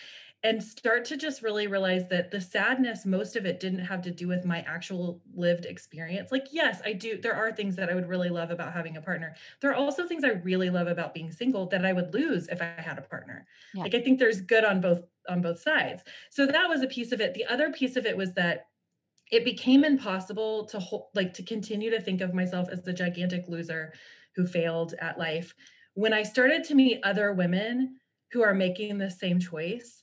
[0.44, 4.10] and start to just really realize that the sadness most of it didn't have to
[4.10, 6.32] do with my actual lived experience.
[6.32, 9.02] Like yes i do there are things that i would really love about having a
[9.02, 9.34] partner.
[9.60, 12.60] There are also things i really love about being single that i would lose if
[12.60, 13.46] i had a partner.
[13.74, 13.84] Yeah.
[13.84, 16.02] like i think there's good on both on both sides.
[16.30, 17.34] So that was a piece of it.
[17.34, 18.66] The other piece of it was that
[19.30, 23.48] it became impossible to hold like to continue to think of myself as the gigantic
[23.48, 23.92] loser
[24.34, 25.54] who failed at life
[25.94, 27.96] when I started to meet other women
[28.32, 30.02] who are making the same choice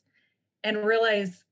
[0.64, 1.44] and realize,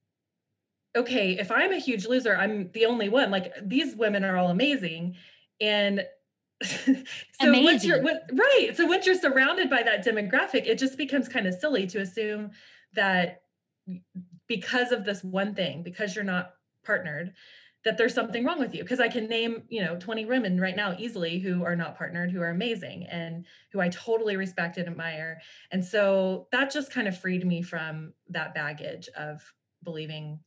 [0.96, 3.32] okay, if I'm a huge loser, I'm the only one.
[3.32, 5.16] Like these women are all amazing.
[5.60, 6.06] And
[6.64, 6.94] so
[7.42, 7.64] amazing.
[7.64, 8.72] once you're right.
[8.76, 12.52] So once you're surrounded by that demographic, it just becomes kind of silly to assume
[12.94, 13.42] that
[14.48, 17.34] because of this one thing, because you're not partnered,
[17.88, 20.76] that there's something wrong with you because i can name you know 20 women right
[20.76, 24.88] now easily who are not partnered who are amazing and who i totally respect and
[24.88, 25.42] admire.
[25.72, 29.42] And so that just kind of freed me from that baggage of
[29.84, 30.40] believing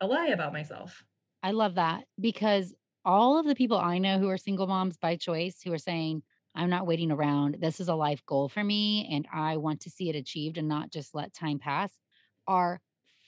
[0.00, 1.04] a lie about myself.
[1.42, 5.16] I love that because all of the people i know who are single moms by
[5.16, 6.22] choice who are saying
[6.54, 7.56] i'm not waiting around.
[7.60, 10.68] This is a life goal for me and i want to see it achieved and
[10.68, 11.90] not just let time pass
[12.46, 12.80] are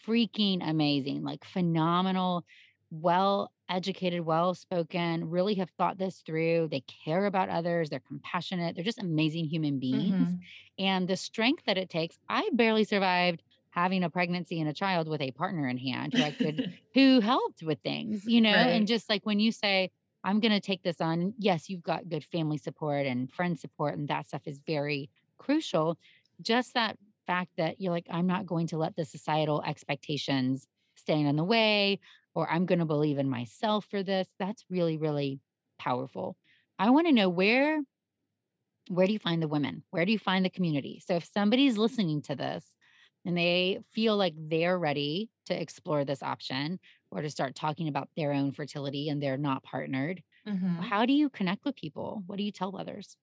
[0.07, 2.45] freaking amazing like phenomenal
[2.93, 6.69] well educated, well spoken, really have thought this through.
[6.71, 10.29] They care about others, they're compassionate, they're just amazing human beings.
[10.29, 10.85] Mm-hmm.
[10.85, 15.09] And the strength that it takes, I barely survived having a pregnancy and a child
[15.09, 18.69] with a partner in hand who I could who helped with things, you know, right.
[18.69, 19.91] and just like when you say,
[20.25, 23.97] I'm going to take this on, yes, you've got good family support and friend support,
[23.97, 25.99] and that stuff is very crucial.
[26.43, 31.27] Just that fact that you're like, I'm not going to let the societal expectations stand
[31.27, 31.99] in the way
[32.35, 34.29] or I'm going to believe in myself for this.
[34.39, 35.41] That's really, really
[35.79, 36.37] powerful.
[36.79, 37.81] I want to know where
[38.89, 39.85] where do you find the women?
[39.91, 41.03] Where do you find the community?
[41.07, 42.65] So if somebody's listening to this
[43.25, 48.09] and they feel like they're ready to explore this option or to start talking about
[48.17, 50.83] their own fertility and they're not partnered, mm-hmm.
[50.83, 52.25] how do you connect with people?
[52.27, 53.17] What do you tell others?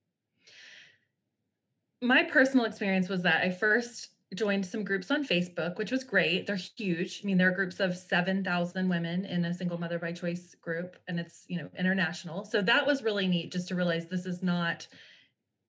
[2.01, 6.45] My personal experience was that I first joined some groups on Facebook, which was great.
[6.45, 7.21] They're huge.
[7.23, 10.97] I mean, there are groups of 7,000 women in a single mother by choice group,
[11.07, 12.45] and it's, you know, international.
[12.45, 14.87] So that was really neat just to realize this is not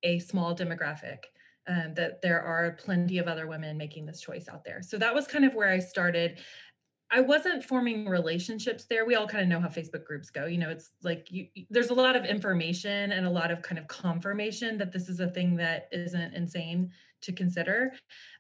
[0.03, 1.25] a small demographic,
[1.69, 4.83] um, that there are plenty of other women making this choice out there.
[4.83, 6.39] So that was kind of where I started.
[7.11, 9.05] I wasn't forming relationships there.
[9.07, 10.47] We all kind of know how Facebook groups go.
[10.47, 13.79] You know, it's like you there's a lot of information and a lot of kind
[13.79, 16.93] of confirmation that this is a thing that isn't insane
[17.23, 17.93] to consider.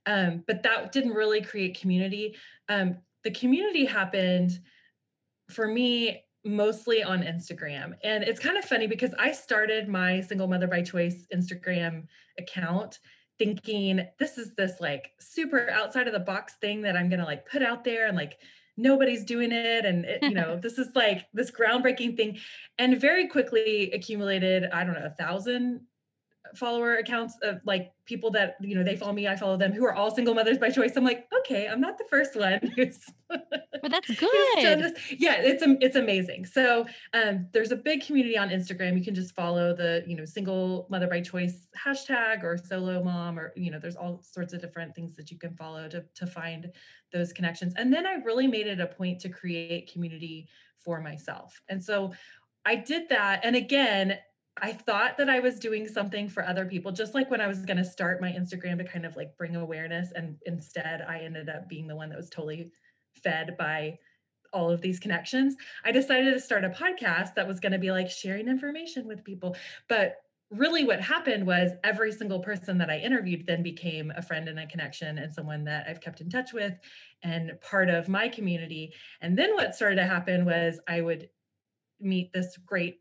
[0.06, 2.36] Um, but that didn't really create community.
[2.68, 4.52] Um, the community happened
[5.50, 7.92] for me mostly on Instagram.
[8.02, 12.06] And it's kind of funny because I started my single mother by choice Instagram
[12.38, 12.98] account
[13.38, 17.26] thinking this is this like super outside of the box thing that I'm going to
[17.26, 18.38] like put out there and like
[18.76, 22.38] nobody's doing it and it, you know this is like this groundbreaking thing
[22.78, 25.80] and very quickly accumulated i don't know a thousand
[26.54, 29.84] follower accounts of like people that you know they follow me i follow them who
[29.84, 32.98] are all single mothers by choice i'm like okay i'm not the first one who's
[33.28, 34.96] but that's good.
[35.18, 36.44] yeah it's it's amazing.
[36.44, 40.24] So um, there's a big community on instagram you can just follow the you know
[40.24, 44.60] single mother by choice hashtag or solo mom or you know there's all sorts of
[44.60, 46.70] different things that you can follow to to find
[47.12, 47.74] those connections.
[47.76, 51.60] And then i really made it a point to create community for myself.
[51.68, 52.12] And so
[52.64, 53.40] I did that.
[53.44, 54.18] And again,
[54.60, 57.64] I thought that I was doing something for other people, just like when I was
[57.64, 60.12] going to start my Instagram to kind of like bring awareness.
[60.14, 62.70] And instead, I ended up being the one that was totally
[63.22, 63.98] fed by
[64.52, 65.56] all of these connections.
[65.84, 69.24] I decided to start a podcast that was going to be like sharing information with
[69.24, 69.56] people.
[69.88, 70.16] But
[70.50, 74.58] really what happened was every single person that I interviewed then became a friend and
[74.58, 76.74] a connection and someone that I've kept in touch with
[77.22, 78.92] and part of my community.
[79.20, 81.28] And then what started to happen was I would
[82.00, 82.98] meet this great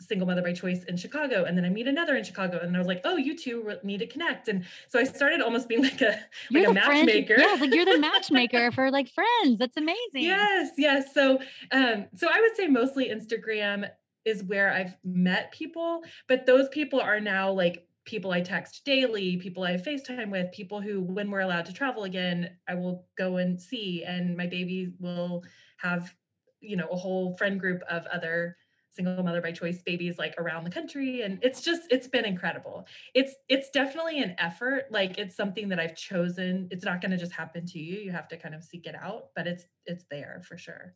[0.00, 2.78] single mother by choice in Chicago and then I meet another in Chicago and I
[2.78, 6.00] was like, "Oh, you two need to connect." And so I started almost being like
[6.00, 6.18] a
[6.50, 7.34] you're like a matchmaker.
[7.34, 9.58] Friend, yeah, like you're the matchmaker for like friends.
[9.58, 10.22] That's amazing.
[10.22, 11.14] Yes, yes.
[11.14, 11.40] So
[11.72, 13.88] um so I would say mostly Instagram
[14.24, 19.36] is where I've met people, but those people are now like people I text daily,
[19.36, 23.36] people I FaceTime with, people who, when we're allowed to travel again, I will go
[23.36, 25.44] and see, and my baby will
[25.78, 26.12] have,
[26.60, 28.56] you know, a whole friend group of other
[28.92, 32.86] single mother by choice babies like around the country and it's just it's been incredible
[33.14, 37.16] it's it's definitely an effort like it's something that i've chosen it's not going to
[37.16, 40.04] just happen to you you have to kind of seek it out but it's it's
[40.10, 40.94] there for sure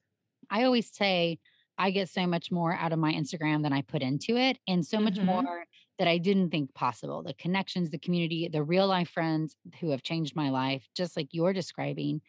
[0.51, 1.38] i always say
[1.76, 4.86] I get so much more out of my Instagram than I put into it, and
[4.86, 5.26] so much mm-hmm.
[5.26, 5.64] more
[5.99, 7.22] that I didn't think possible.
[7.22, 11.28] The connections, the community, the real life friends who have changed my life, just like
[11.32, 12.20] you're describing.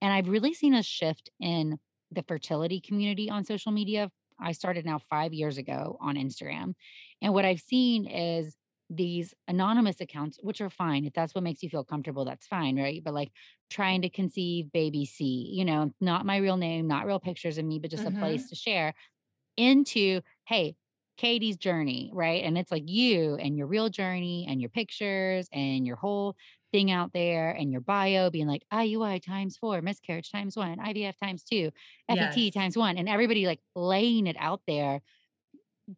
[0.00, 1.78] And I've really seen a shift in
[2.12, 4.10] the fertility community on social media.
[4.40, 6.74] I started now five years ago on Instagram.
[7.22, 8.56] And what I've seen is
[8.90, 11.04] these anonymous accounts, which are fine.
[11.04, 13.02] If that's what makes you feel comfortable, that's fine, right?
[13.02, 13.32] But like
[13.70, 17.64] trying to conceive baby C, you know, not my real name, not real pictures of
[17.64, 18.16] me, but just mm-hmm.
[18.16, 18.94] a place to share
[19.56, 20.76] into, hey,
[21.16, 22.42] Katie's journey, right?
[22.42, 26.36] And it's like you and your real journey and your pictures and your whole
[26.74, 31.16] thing out there and your bio being like IUI times four, miscarriage times one, IVF
[31.22, 31.70] times two,
[32.08, 32.52] FET yes.
[32.52, 35.00] times one, and everybody like laying it out there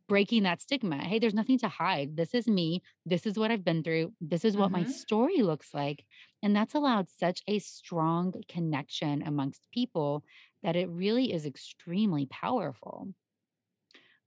[0.06, 0.98] breaking that stigma.
[0.98, 2.14] Hey, there's nothing to hide.
[2.14, 2.82] This is me.
[3.06, 4.12] This is what I've been through.
[4.20, 4.82] This is what mm-hmm.
[4.82, 6.04] my story looks like.
[6.42, 10.24] And that's allowed such a strong connection amongst people
[10.62, 13.08] that it really is extremely powerful.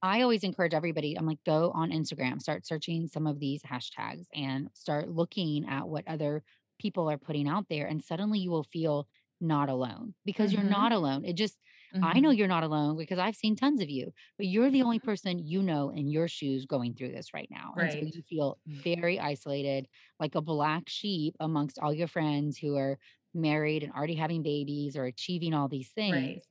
[0.02, 4.26] I always encourage everybody, I'm like, go on Instagram, start searching some of these hashtags
[4.34, 6.44] and start looking at what other
[6.80, 7.86] people are putting out there.
[7.86, 9.08] And suddenly you will feel
[9.42, 10.62] not alone because mm-hmm.
[10.62, 11.26] you're not alone.
[11.26, 11.58] It just,
[11.96, 12.06] Mm-hmm.
[12.06, 12.38] I know mm-hmm.
[12.38, 15.08] you're not alone because I've seen tons of you, but you're the only mm-hmm.
[15.08, 17.74] person you know in your shoes going through this right now.
[17.76, 17.92] Right.
[17.92, 19.88] And so you feel very isolated,
[20.20, 23.00] like a black sheep amongst all your friends who are
[23.34, 26.16] married and already having babies or achieving all these things.
[26.16, 26.42] Right.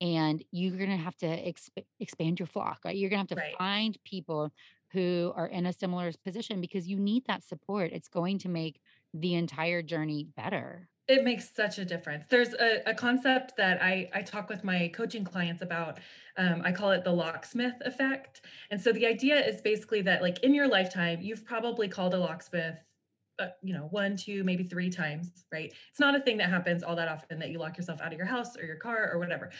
[0.00, 2.96] And you're going to have to exp- expand your flock, right?
[2.96, 3.58] You're going to have to right.
[3.58, 4.52] find people
[4.92, 7.92] who are in a similar position because you need that support.
[7.92, 8.80] It's going to make
[9.14, 10.88] the entire journey better.
[11.08, 12.24] It makes such a difference.
[12.28, 15.98] There's a, a concept that I, I talk with my coaching clients about.
[16.36, 18.40] Um, I call it the locksmith effect.
[18.70, 22.18] And so the idea is basically that, like, in your lifetime, you've probably called a
[22.18, 22.78] locksmith
[23.38, 25.72] uh, you know, one, two, maybe three times, right?
[25.90, 28.18] It's not a thing that happens all that often that you lock yourself out of
[28.18, 29.50] your house or your car or whatever.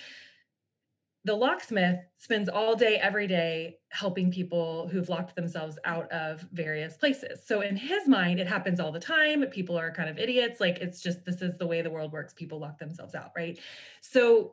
[1.24, 6.96] The locksmith spends all day every day helping people who've locked themselves out of various
[6.96, 7.44] places.
[7.44, 9.42] So in his mind it happens all the time.
[9.46, 10.60] People are kind of idiots.
[10.60, 12.32] Like it's just this is the way the world works.
[12.32, 13.58] People lock themselves out right?
[14.02, 14.52] So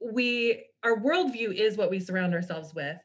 [0.00, 2.96] we our worldview is what we surround ourselves with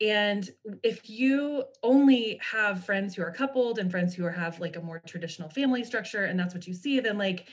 [0.00, 0.50] and
[0.82, 5.00] if you only have friends who are coupled and friends who have like a more
[5.06, 7.48] traditional family structure and that's what you see then like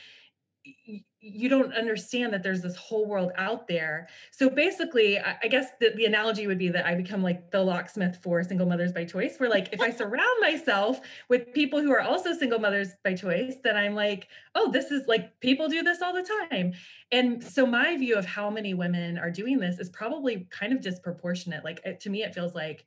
[1.27, 4.07] you don't understand that there's this whole world out there.
[4.31, 8.19] So basically, I guess the, the analogy would be that I become like the locksmith
[8.21, 12.01] for single mothers by choice, where like if I surround myself with people who are
[12.01, 16.01] also single mothers by choice, then I'm like, oh, this is like people do this
[16.01, 16.73] all the time.
[17.11, 20.81] And so my view of how many women are doing this is probably kind of
[20.81, 21.63] disproportionate.
[21.63, 22.85] Like to me, it feels like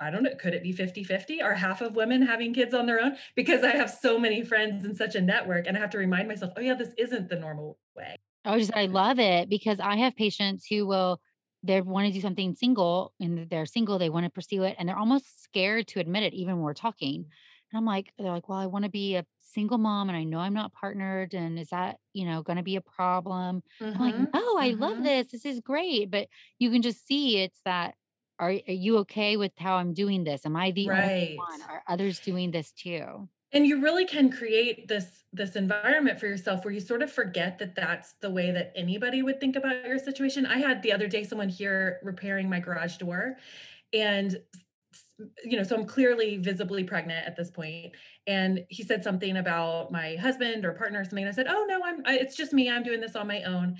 [0.00, 1.42] I don't know, could it be 50 50?
[1.42, 3.16] Are half of women having kids on their own?
[3.36, 6.28] Because I have so many friends in such a network and I have to remind
[6.28, 8.16] myself, oh, yeah, this isn't the normal way.
[8.44, 11.20] I just, I love it because I have patients who will,
[11.62, 14.88] they want to do something single and they're single, they want to pursue it and
[14.88, 17.24] they're almost scared to admit it, even when we're talking.
[17.72, 20.24] And I'm like, they're like, well, I want to be a single mom and I
[20.24, 21.32] know I'm not partnered.
[21.32, 23.62] And is that, you know, going to be a problem?
[23.80, 24.02] Mm-hmm.
[24.02, 24.82] I'm like, oh, I mm-hmm.
[24.82, 25.28] love this.
[25.28, 26.10] This is great.
[26.10, 26.28] But
[26.58, 27.94] you can just see it's that
[28.38, 30.44] are, are you okay with how I'm doing this?
[30.44, 31.02] Am I the right.
[31.02, 31.62] only one?
[31.62, 33.28] Are others doing this too?
[33.52, 37.58] And you really can create this this environment for yourself where you sort of forget
[37.58, 40.44] that that's the way that anybody would think about your situation.
[40.46, 43.36] I had the other day someone here repairing my garage door
[43.92, 44.36] and
[45.44, 47.92] you know, so I'm clearly visibly pregnant at this point.
[48.26, 51.24] And he said something about my husband or partner or something.
[51.24, 52.02] And I said, "Oh no, I'm.
[52.04, 52.68] I, it's just me.
[52.68, 53.76] I'm doing this on my own."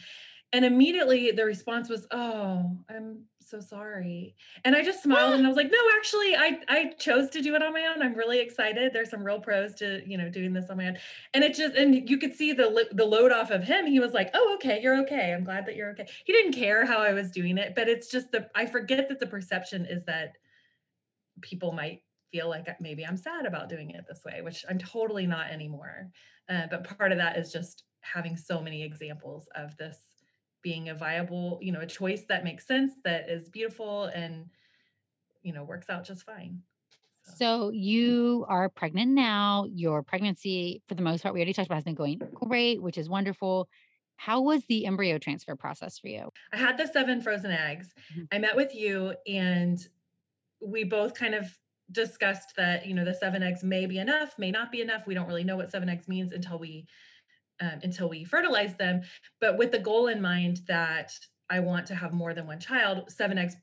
[0.54, 5.48] And immediately the response was, "Oh, I'm so sorry." And I just smiled and I
[5.48, 8.00] was like, "No, actually, I I chose to do it on my own.
[8.00, 8.92] I'm really excited.
[8.92, 10.98] There's some real pros to, you know, doing this on my own."
[11.34, 13.84] And it just and you could see the the load off of him.
[13.86, 15.32] He was like, "Oh, okay, you're okay.
[15.34, 18.08] I'm glad that you're okay." He didn't care how I was doing it, but it's
[18.08, 20.36] just the I forget that the perception is that
[21.42, 25.26] people might feel like maybe I'm sad about doing it this way, which I'm totally
[25.26, 26.12] not anymore.
[26.48, 30.13] Uh, but part of that is just having so many examples of this
[30.64, 34.46] being a viable, you know, a choice that makes sense, that is beautiful and,
[35.42, 36.62] you know, works out just fine.
[37.36, 39.66] So you are pregnant now.
[39.70, 42.98] Your pregnancy, for the most part, we already talked about, has been going great, which
[42.98, 43.68] is wonderful.
[44.16, 46.30] How was the embryo transfer process for you?
[46.52, 47.90] I had the seven frozen eggs.
[48.12, 48.22] Mm-hmm.
[48.32, 49.78] I met with you and
[50.60, 51.56] we both kind of
[51.92, 55.06] discussed that, you know, the seven eggs may be enough, may not be enough.
[55.06, 56.86] We don't really know what seven eggs means until we
[57.60, 59.02] um, until we fertilize them.
[59.40, 61.12] But with the goal in mind that
[61.50, 63.56] I want to have more than one child, seven eggs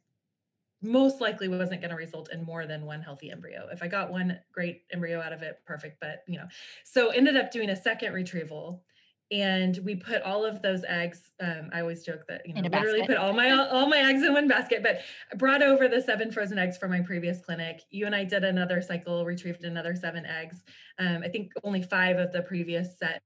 [0.82, 3.68] most likely wasn't going to result in more than one healthy embryo.
[3.72, 6.00] If I got one great embryo out of it, perfect.
[6.00, 6.48] But you know,
[6.84, 8.84] so ended up doing a second retrieval
[9.32, 13.00] and we put all of those eggs um, i always joke that you know literally
[13.00, 13.08] basket.
[13.08, 15.00] put all my all my eggs in one basket but
[15.32, 18.44] I brought over the seven frozen eggs from my previous clinic you and i did
[18.44, 20.62] another cycle retrieved another seven eggs
[21.00, 23.22] um, i think only five of the previous set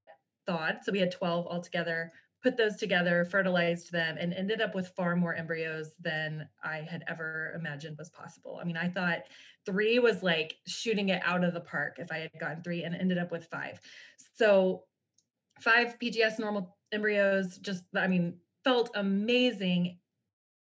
[0.45, 2.11] thawed so we had 12 altogether
[2.43, 7.03] put those together fertilized them and ended up with far more embryos than i had
[7.07, 9.23] ever imagined was possible i mean i thought
[9.65, 12.95] three was like shooting it out of the park if i had gotten three and
[12.95, 13.79] ended up with five
[14.35, 14.83] so
[15.59, 17.57] five PGS normal embryos.
[17.57, 19.99] Just, I mean, felt amazing.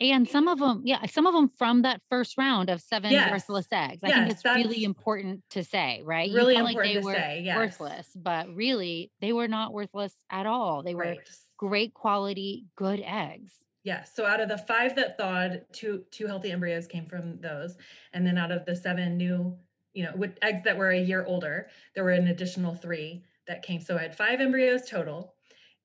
[0.01, 3.31] And some of them, yeah, some of them from that first round of seven yes.
[3.31, 4.01] worthless eggs.
[4.03, 6.31] I yes, think it's really important to say, right?
[6.31, 7.57] Really important like they to were say, yes.
[7.57, 10.83] worthless, but really they were not worthless at all.
[10.83, 11.29] They were right.
[11.57, 13.51] great quality, good eggs.
[13.83, 17.75] yeah So out of the five that thawed, two two healthy embryos came from those,
[18.13, 19.57] and then out of the seven new,
[19.93, 23.63] you know, with eggs that were a year older, there were an additional three that
[23.63, 23.81] came.
[23.81, 25.33] So I had five embryos total.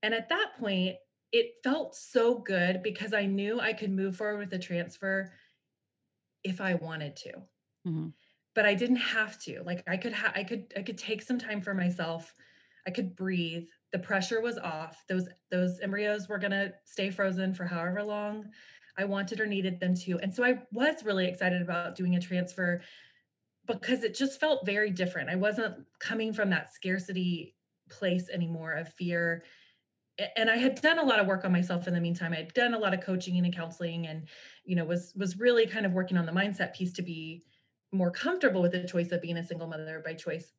[0.05, 0.97] And at that point,
[1.35, 5.33] it felt so good because I knew I could move forward with the transfer
[6.45, 7.31] if I wanted to.
[7.85, 8.07] Mm-hmm.
[8.55, 9.61] But I didn't have to.
[9.65, 12.33] Like I could ha- I could I could take some time for myself.
[12.87, 13.67] I could breathe.
[13.91, 15.03] The pressure was off.
[15.09, 18.51] Those those embryos were going to stay frozen for however long
[18.97, 20.21] I wanted or needed them to.
[20.21, 22.81] And so I was really excited about doing a transfer
[23.67, 25.31] because it just felt very different.
[25.31, 27.57] I wasn't coming from that scarcity
[27.91, 29.43] place anymore of fear.
[30.37, 32.33] And I had done a lot of work on myself in the meantime.
[32.33, 34.29] I had done a lot of coaching and counseling and,
[34.65, 37.43] you know, was was really kind of working on the mindset piece to be
[37.91, 40.53] more comfortable with the choice of being a single mother by choice.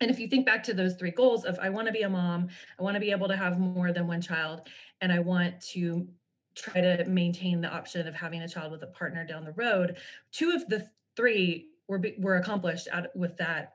[0.00, 2.08] And if you think back to those three goals of I want to be a
[2.08, 2.48] mom,
[2.78, 4.68] I want to be able to have more than one child,
[5.00, 6.08] and I want to
[6.54, 9.96] try to maintain the option of having a child with a partner down the road,
[10.32, 13.74] two of the three were were accomplished out with that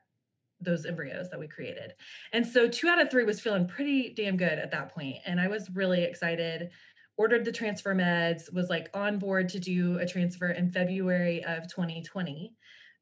[0.61, 1.93] those embryos that we created.
[2.33, 5.17] And so two out of three was feeling pretty damn good at that point.
[5.25, 6.69] And I was really excited.
[7.17, 11.67] Ordered the transfer meds, was like on board to do a transfer in February of
[11.67, 12.53] 2020.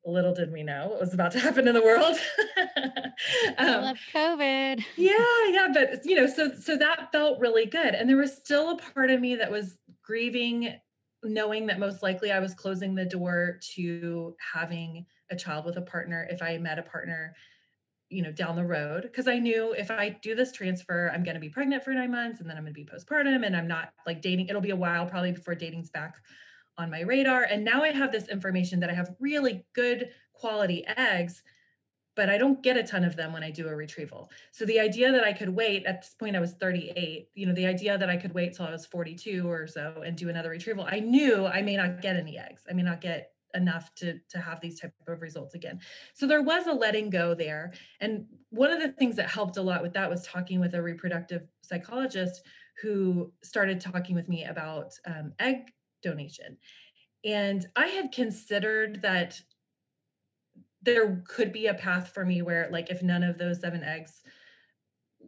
[0.08, 2.16] Little did we know what was about to happen in the world.
[3.58, 4.84] um, love COVID.
[4.98, 7.96] yeah, yeah, but you know, so so that felt really good.
[7.96, 10.80] And there was still a part of me that was grieving
[11.26, 15.82] knowing that most likely I was closing the door to having a child with a
[15.82, 17.36] partner if I met a partner,
[18.10, 19.04] you know, down the road.
[19.04, 22.12] Because I knew if I do this transfer, I'm going to be pregnant for nine
[22.12, 24.48] months and then I'm going to be postpartum and I'm not like dating.
[24.48, 26.16] It'll be a while probably before dating's back
[26.78, 27.44] on my radar.
[27.44, 31.42] And now I have this information that I have really good quality eggs
[32.16, 34.32] but I don't get a ton of them when I do a retrieval.
[34.52, 37.54] So the idea that I could wait at this point, I was 38, you know,
[37.54, 40.50] the idea that I could wait till I was 42 or so and do another
[40.50, 42.64] retrieval, I knew I may not get any eggs.
[42.70, 45.80] I may not get enough to to have these type of results again
[46.14, 49.62] so there was a letting go there and one of the things that helped a
[49.62, 52.42] lot with that was talking with a reproductive psychologist
[52.82, 55.72] who started talking with me about um, egg
[56.04, 56.58] donation
[57.24, 59.40] and i had considered that
[60.86, 64.22] there could be a path for me where like if none of those seven eggs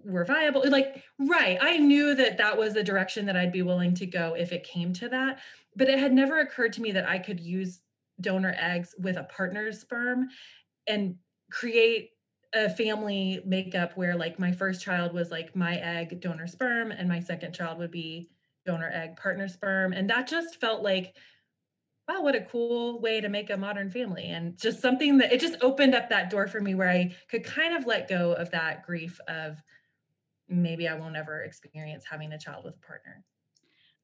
[0.06, 3.94] were viable like right i knew that that was the direction that i'd be willing
[3.94, 5.40] to go if it came to that
[5.76, 7.82] but it had never occurred to me that i could use
[8.22, 10.28] donor eggs with a partner's sperm
[10.88, 11.16] and
[11.52, 12.12] create
[12.54, 17.10] a family makeup where like my first child was like my egg donor sperm and
[17.10, 18.30] my second child would be
[18.66, 21.16] donor egg partner sperm and that just felt like
[22.08, 24.26] wow, what a cool way to make a modern family.
[24.26, 27.44] And just something that it just opened up that door for me where I could
[27.44, 29.62] kind of let go of that grief of
[30.48, 33.24] maybe I won't ever experience having a child with a partner.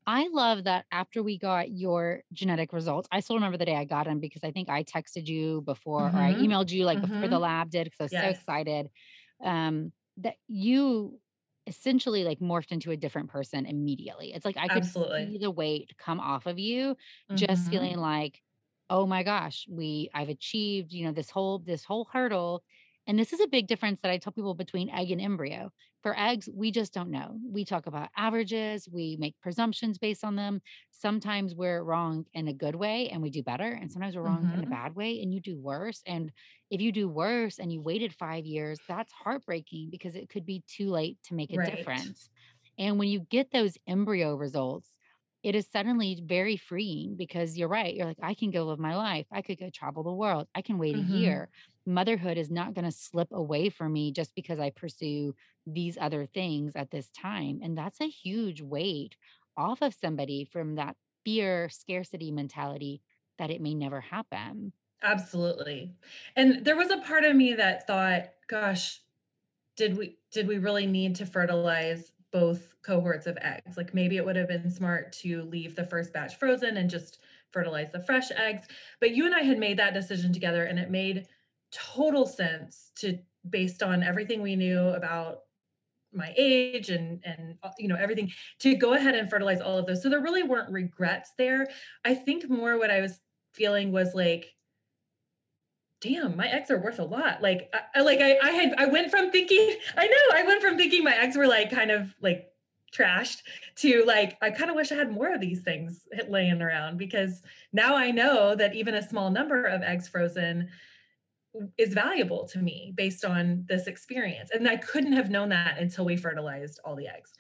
[0.06, 3.86] I love that after we got your genetic results, I still remember the day I
[3.86, 6.18] got them because I think I texted you before mm-hmm.
[6.18, 6.44] or I mm-hmm.
[6.44, 7.08] emailed you like mm-hmm.
[7.08, 7.44] before the mm-hmm.
[7.44, 8.24] lab did because I was yes.
[8.24, 8.90] so excited.
[9.44, 11.20] Um, that you
[11.68, 14.34] essentially like morphed into a different person immediately.
[14.34, 15.32] It's like I could Absolutely.
[15.32, 16.96] see the weight come off of you,
[17.36, 17.72] just mm-hmm.
[17.72, 18.42] feeling like,
[18.90, 22.64] oh my gosh, we I've achieved, you know, this whole this whole hurdle.
[23.06, 25.72] And this is a big difference that I tell people between egg and embryo.
[26.02, 27.40] For eggs, we just don't know.
[27.46, 30.62] We talk about averages, we make presumptions based on them.
[30.92, 34.50] Sometimes we're wrong in a good way and we do better, and sometimes we're wrong
[34.52, 34.78] in a Mhm.
[34.78, 36.02] bad way and you do worse.
[36.06, 36.32] And
[36.70, 40.64] if you do worse and you waited 5 years, that's heartbreaking because it could be
[40.68, 41.90] too late to make a Right.
[41.98, 42.30] difference.
[42.78, 44.94] And when you get those embryo results,
[45.44, 47.94] it is suddenly very freeing because you're right.
[47.94, 49.28] You're like, I can go live my life.
[49.30, 50.48] I could go travel the world.
[50.56, 51.00] I can wait a Mhm.
[51.00, 51.50] year.
[51.86, 56.26] Motherhood is not going to slip away from me just because I pursue these other
[56.26, 57.60] things at this time.
[57.62, 59.18] And that's a huge weight
[59.58, 63.02] off of somebody from that fear, scarcity mentality
[63.38, 64.74] that it may never happen.
[65.02, 65.98] Absolutely.
[66.36, 69.02] And there was a part of me that thought, gosh,
[69.78, 73.78] did we did we really need to fertilize both cohorts of eggs?
[73.78, 77.20] Like maybe it would have been smart to leave the first batch frozen and just
[77.52, 78.68] fertilize the fresh eggs.
[79.00, 81.28] But you and I had made that decision together and it made
[81.74, 83.18] total sense to
[83.50, 85.40] based on everything we knew about
[86.14, 89.86] my age and and uh, you know everything to go ahead and fertilize all of
[89.86, 90.02] those.
[90.02, 91.68] So there really weren't regrets there.
[92.06, 93.20] I think more what I was
[93.54, 94.54] feeling was like
[96.04, 97.42] damn, my eggs are worth a lot.
[97.42, 100.78] Like, I, like I, I had I went from thinking I know I went from
[100.78, 102.50] thinking my eggs were like kind of like
[102.94, 103.42] trashed
[103.78, 107.42] to like I kind of wish I had more of these things laying around because
[107.72, 110.70] now I know that even a small number of eggs frozen
[111.78, 114.50] is valuable to me based on this experience.
[114.52, 117.32] And I couldn't have known that until we fertilized all the eggs.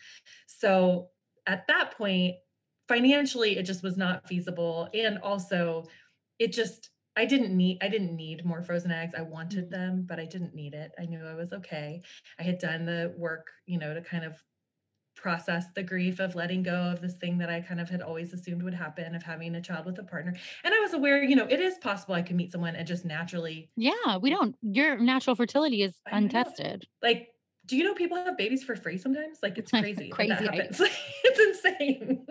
[0.47, 1.11] So
[1.47, 2.35] at that point,
[2.87, 4.89] financially, it just was not feasible.
[4.93, 5.85] And also,
[6.39, 9.13] it just, I didn't need I didn't need more frozen eggs.
[9.15, 9.71] I wanted Mhm.
[9.71, 10.91] them, but I didn't need it.
[10.99, 12.01] I knew I was okay.
[12.39, 14.43] I had done the work, you know, to kind of
[15.15, 18.33] process the grief of letting go of this thing that I kind of had always
[18.33, 20.35] assumed would happen of having a child with a partner.
[20.63, 23.05] And I was aware, you know, it is possible I could meet someone and just
[23.05, 26.87] naturally Yeah, we don't, your natural fertility is untested.
[27.01, 27.29] Like,
[27.65, 29.39] do you know people have babies for free sometimes?
[29.41, 30.45] Like, it's crazy that that Crazy.
[30.45, 30.81] Happens.
[31.25, 32.27] It's insane.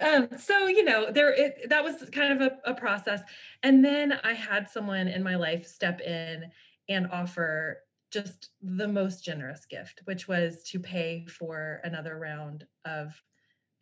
[0.00, 3.22] Um, so, you know, there it that was kind of a, a process.
[3.62, 6.50] And then I had someone in my life step in
[6.88, 7.78] and offer
[8.12, 13.12] just the most generous gift, which was to pay for another round of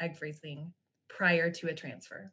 [0.00, 0.72] egg freezing
[1.08, 2.32] prior to a transfer.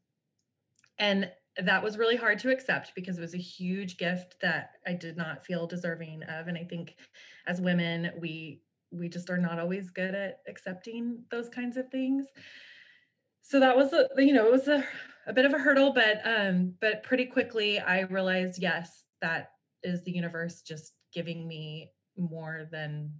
[0.97, 4.93] And that was really hard to accept because it was a huge gift that I
[4.93, 6.47] did not feel deserving of.
[6.47, 6.95] And I think
[7.47, 8.61] as women, we
[8.93, 12.27] we just are not always good at accepting those kinds of things.
[13.41, 14.85] So that was a you know, it was a
[15.27, 19.51] a bit of a hurdle, but um, but pretty quickly I realized, yes, that
[19.83, 23.13] is the universe just giving me more than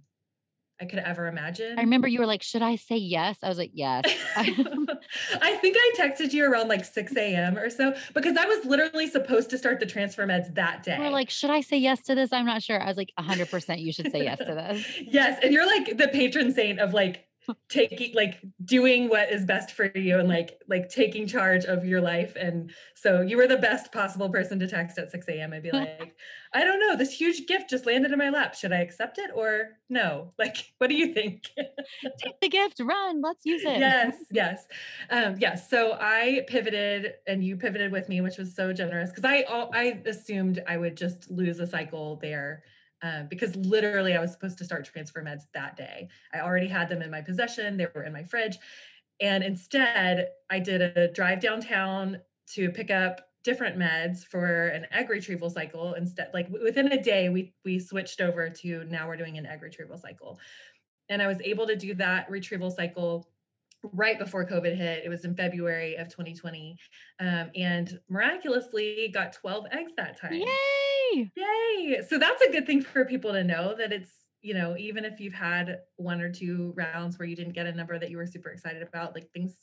[0.80, 1.78] I could ever imagine.
[1.78, 3.38] I remember you were like, should I say yes?
[3.42, 4.02] I was like, yes.
[4.36, 9.06] I think I texted you around like 6 AM or so because I was literally
[9.06, 11.10] supposed to start the transfer meds that You were day.
[11.10, 12.32] like, should I say yes to this?
[12.32, 12.82] I'm not sure.
[12.82, 14.84] I was like, 100% you should say yes to this.
[15.12, 17.26] Yes, and you're like the patron saint of like
[17.68, 22.00] taking like doing what is best for you and like like taking charge of your
[22.00, 22.36] life.
[22.36, 25.70] And so you were the best possible person to text at 6 AM and be
[25.72, 26.16] like,
[26.54, 28.54] I don't know, this huge gift just landed in my lap.
[28.54, 30.32] Should I accept it or no?
[30.42, 31.50] Like, what do you think?
[32.18, 33.78] Take the gift, run, let's use it.
[33.78, 34.66] Yes, yes.
[35.08, 39.24] Um, yes, so I pivoted and you pivoted with me, which was so generous because
[39.24, 42.64] I all I assumed I would just lose a cycle there.
[43.02, 46.08] Um, because literally I was supposed to start transfer meds that day.
[46.32, 48.58] I already had them in my possession, they were in my fridge.
[49.20, 52.20] And instead, I did a drive downtown
[52.54, 57.28] to pick up different meds for an egg retrieval cycle instead like within a day
[57.28, 60.38] we we switched over to now we're doing an egg retrieval cycle
[61.08, 63.28] and I was able to do that retrieval cycle
[63.92, 65.04] right before COVID hit.
[65.04, 66.76] It was in February of 2020.
[67.20, 70.34] Um, and miraculously got 12 eggs that time.
[70.34, 70.46] Yay!
[71.34, 72.02] Yay.
[72.08, 74.10] So that's a good thing for people to know that it's,
[74.42, 77.72] you know, even if you've had one or two rounds where you didn't get a
[77.72, 79.56] number that you were super excited about, like things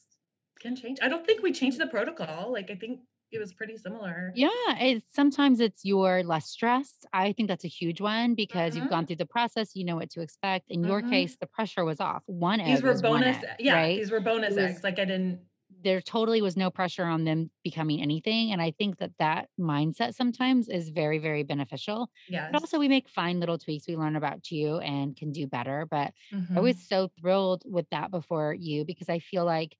[0.59, 0.99] can change.
[1.01, 2.51] I don't think we changed the protocol.
[2.51, 4.35] Like I think it was pretty similar.
[4.35, 7.05] Yeah, it's sometimes it's you're less stressed.
[7.13, 9.95] I think that's a huge one because you've Mhm, gone through the process, you know
[9.95, 10.69] what to expect.
[10.69, 11.39] In your case, mhm.
[11.39, 12.23] the pressure was off.
[12.27, 13.95] One These egg were was one bonus, egg, yeah, right?
[13.95, 14.83] these were bonus eggs.
[14.83, 15.41] Like I didn't,
[15.83, 20.13] there totally was no pressure on them becoming anything, and I think that that mindset
[20.15, 22.09] sometimes is very, very beneficial.
[22.27, 25.47] yeah But also we make fine little tweaks we learn about you and can do
[25.47, 26.13] better, but
[26.55, 26.87] I was Mhm.
[26.87, 29.77] so thrilled with that before you because I feel like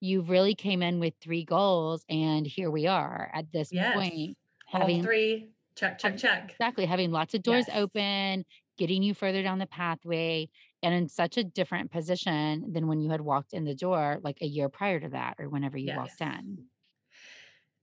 [0.00, 4.10] you really came in with 3 goals, and here we are at this Yes.
[4.12, 4.36] point
[4.80, 5.54] All having 3.
[5.74, 6.60] Check, check, check.
[6.60, 7.70] exactly, having lots of doors Yes.
[7.72, 8.44] open,
[8.78, 10.48] getting you further down the pathway,
[10.84, 14.38] and in such a different position than when you had walked in the door, like,
[14.42, 16.68] a year prior to that or whenever you walked in.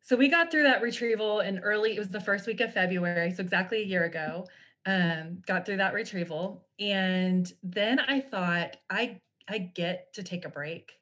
[0.02, 3.32] So we got through that retrieval in early, it was the first week of February,
[3.32, 4.47] so exactly a year ago.
[4.86, 6.68] Um, got through that retrieval.
[6.80, 11.01] And then I thought I I get to take a break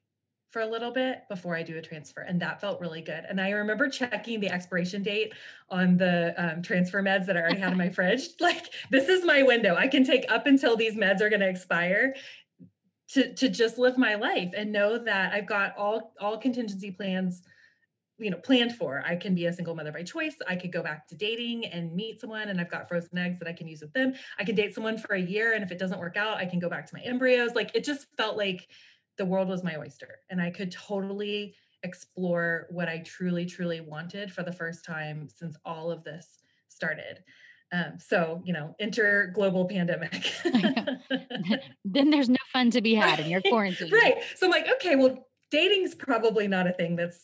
[0.51, 2.21] for a little bit before I do a transfer.
[2.21, 3.23] And that felt really good.
[3.29, 5.33] And I remember checking the expiration date
[5.69, 8.29] on the um, transfer meds that I already had in my fridge.
[8.39, 9.75] Like, this is my window.
[9.75, 12.15] I can take up until these meds are going to expire
[13.09, 17.43] to, to just live my life and know that I've got all, all contingency plans
[18.19, 20.83] you know planned for i can be a single mother by choice i could go
[20.83, 23.81] back to dating and meet someone and i've got frozen eggs that i can use
[23.81, 26.37] with them i can date someone for a year and if it doesn't work out
[26.37, 28.67] i can go back to my embryos like it just felt like
[29.19, 31.53] the world was my oyster and I could totally
[31.83, 36.39] explore what I truly, truly wanted for the first time since all of this
[36.69, 37.23] started.
[37.71, 40.31] Um, so, you know, enter global pandemic.
[41.85, 43.91] then there's no fun to be had in your quarantine.
[43.91, 44.15] right.
[44.35, 47.19] So I'm like, okay, well, dating's probably not a thing that's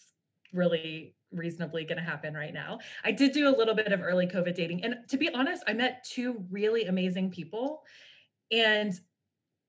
[0.54, 2.80] really reasonably going to happen right now.
[3.04, 4.84] I did do a little bit of early COVID dating.
[4.84, 7.84] And to be honest, I met two really amazing people.
[8.52, 8.94] And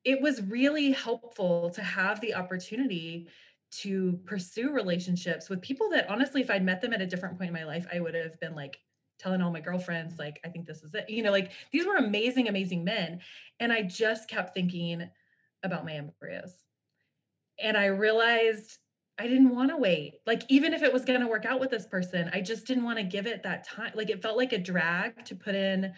[0.07, 3.27] it was really helpful to have the opportunity
[3.73, 7.49] to pursue relationships with people that honestly if i'd met them at a different point
[7.49, 8.79] in my life i would have been like
[9.19, 11.97] telling all my girlfriends like i think this is it you know like these were
[11.97, 13.19] amazing amazing men
[13.61, 15.09] and i just kept thinking
[15.65, 16.55] about my embryos
[17.59, 18.79] and i realized
[19.19, 20.21] i didn't want to wait.
[20.27, 22.85] Like even if it was going to work out with this person i just didn't
[22.85, 25.93] want to give it that time like it felt like a drag to put in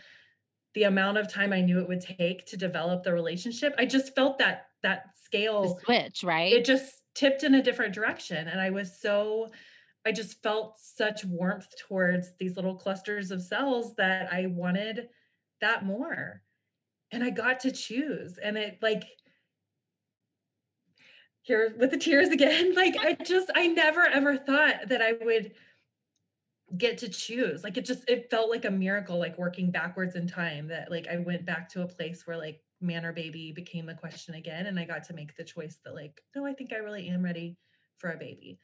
[0.74, 4.14] the amount of time I knew it would take to develop the relationship, I just
[4.14, 6.52] felt that that scale the switch, right?
[6.52, 8.48] It just tipped in a different direction.
[8.48, 9.48] And I was so,
[10.06, 15.08] I just felt such warmth towards these little clusters of cells that I wanted
[15.60, 16.42] that more.
[17.10, 18.38] And I got to choose.
[18.38, 19.04] And it like,
[21.42, 25.52] here with the tears again, like I just, I never ever thought that I would
[26.76, 30.26] get to choose like it just it felt like a miracle like working backwards in
[30.26, 33.86] time that like i went back to a place where like man or baby became
[33.86, 36.72] the question again and i got to make the choice that like no i think
[36.72, 37.56] i really am ready
[37.96, 38.58] for a baby.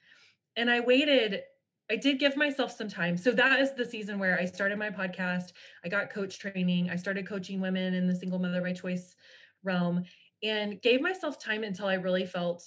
[0.56, 1.42] And i waited
[1.90, 3.16] i did give myself some time.
[3.16, 5.52] So that is the season where i started my podcast
[5.84, 9.14] i got coach training i started coaching women in the single mother by choice
[9.62, 10.04] realm
[10.42, 12.62] and gave myself time until i really felt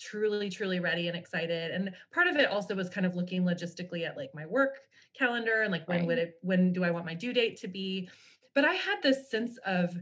[0.00, 4.06] truly truly ready and excited and part of it also was kind of looking logistically
[4.06, 4.78] at like my work
[5.16, 6.06] calendar and like when right.
[6.06, 8.08] would it when do i want my due date to be
[8.54, 9.94] but i had this sense of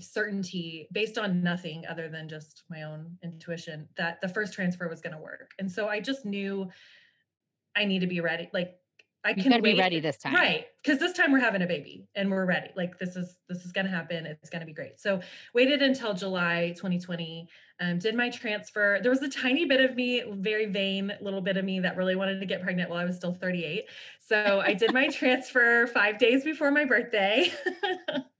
[0.00, 5.00] certainty based on nothing other than just my own intuition that the first transfer was
[5.00, 6.68] going to work and so i just knew
[7.76, 8.76] i need to be ready like
[9.24, 10.34] I you can be ready this time.
[10.34, 10.66] Right.
[10.82, 12.70] Because this time we're having a baby and we're ready.
[12.74, 14.24] Like this is this is gonna happen.
[14.24, 14.98] It's gonna be great.
[14.98, 15.20] So
[15.52, 17.48] waited until July 2020.
[17.80, 19.00] Um, did my transfer.
[19.02, 22.14] There was a tiny bit of me, very vain little bit of me that really
[22.14, 23.84] wanted to get pregnant while I was still 38.
[24.20, 27.50] So I did my transfer five days before my birthday.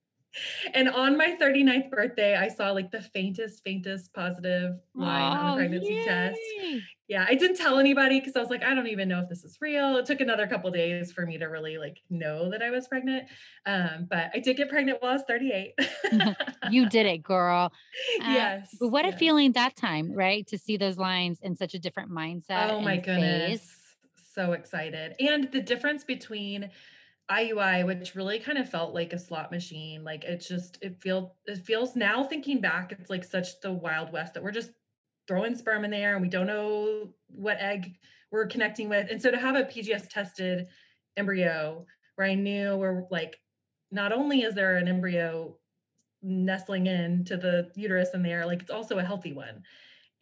[0.75, 5.51] and on my 39th birthday, I saw like the faintest, faintest positive line oh, on
[5.51, 6.05] the pregnancy yay.
[6.05, 6.39] test.
[7.09, 9.43] Yeah, I didn't tell anybody because I was like, I don't even know if this
[9.43, 9.97] is real.
[9.97, 13.27] It took another couple days for me to really like know that I was pregnant.
[13.67, 15.75] Um, but I did get pregnant while I was 38.
[16.71, 17.73] you did it, girl.
[18.21, 18.77] Uh, yes.
[18.79, 19.15] But what yes.
[19.15, 20.47] a feeling that time, right?
[20.49, 22.71] To see those lines in such a different mindset.
[22.71, 23.61] Oh my goodness.
[23.61, 23.77] Phase.
[24.35, 25.15] So excited.
[25.21, 26.71] And the difference between
[27.31, 30.03] IUI, which really kind of felt like a slot machine.
[30.05, 34.13] Like it's just it feels it feels now thinking back, it's like such the wild
[34.13, 34.73] west that we're just
[35.29, 37.95] throwing sperm in there and we don't know what egg
[38.33, 39.09] we're connecting with.
[39.11, 40.67] And so to have a PGS tested
[41.17, 43.39] embryo where I knew we're like,
[43.91, 45.57] not only is there an embryo
[46.23, 49.63] nestling into the uterus in there, like it's also a healthy one.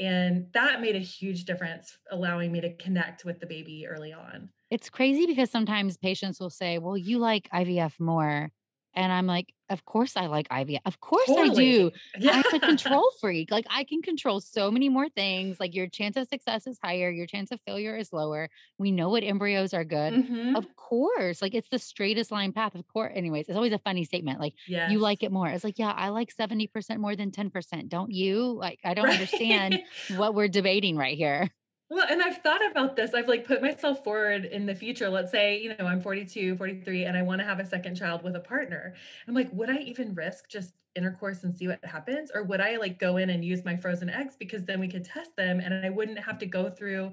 [0.00, 4.50] And that made a huge difference, allowing me to connect with the baby early on.
[4.70, 8.50] It's crazy because sometimes patients will say, Well, you like IVF more.
[8.94, 10.80] And I'm like, of course I like IVF.
[10.84, 11.50] Of course totally.
[11.50, 11.90] I do.
[12.18, 12.42] Yeah.
[12.44, 13.50] I'm a control freak.
[13.50, 15.60] Like I can control so many more things.
[15.60, 18.48] Like your chance of success is higher, your chance of failure is lower.
[18.78, 20.14] We know what embryos are good.
[20.14, 20.56] Mm-hmm.
[20.56, 21.40] Of course.
[21.42, 22.74] Like it's the straightest line path.
[22.74, 23.12] Of course.
[23.14, 24.40] Anyways, it's always a funny statement.
[24.40, 24.90] Like yes.
[24.90, 25.48] you like it more.
[25.48, 27.88] It's like, yeah, I like 70% more than 10%.
[27.88, 28.58] Don't you?
[28.58, 29.14] Like I don't right.
[29.14, 29.80] understand
[30.16, 31.50] what we're debating right here.
[31.90, 33.14] Well, and I've thought about this.
[33.14, 35.08] I've like put myself forward in the future.
[35.08, 38.22] Let's say, you know, I'm 42, 43, and I want to have a second child
[38.22, 38.94] with a partner.
[39.26, 42.30] I'm like, would I even risk just intercourse and see what happens?
[42.34, 45.04] Or would I like go in and use my frozen eggs because then we could
[45.04, 47.12] test them and I wouldn't have to go through,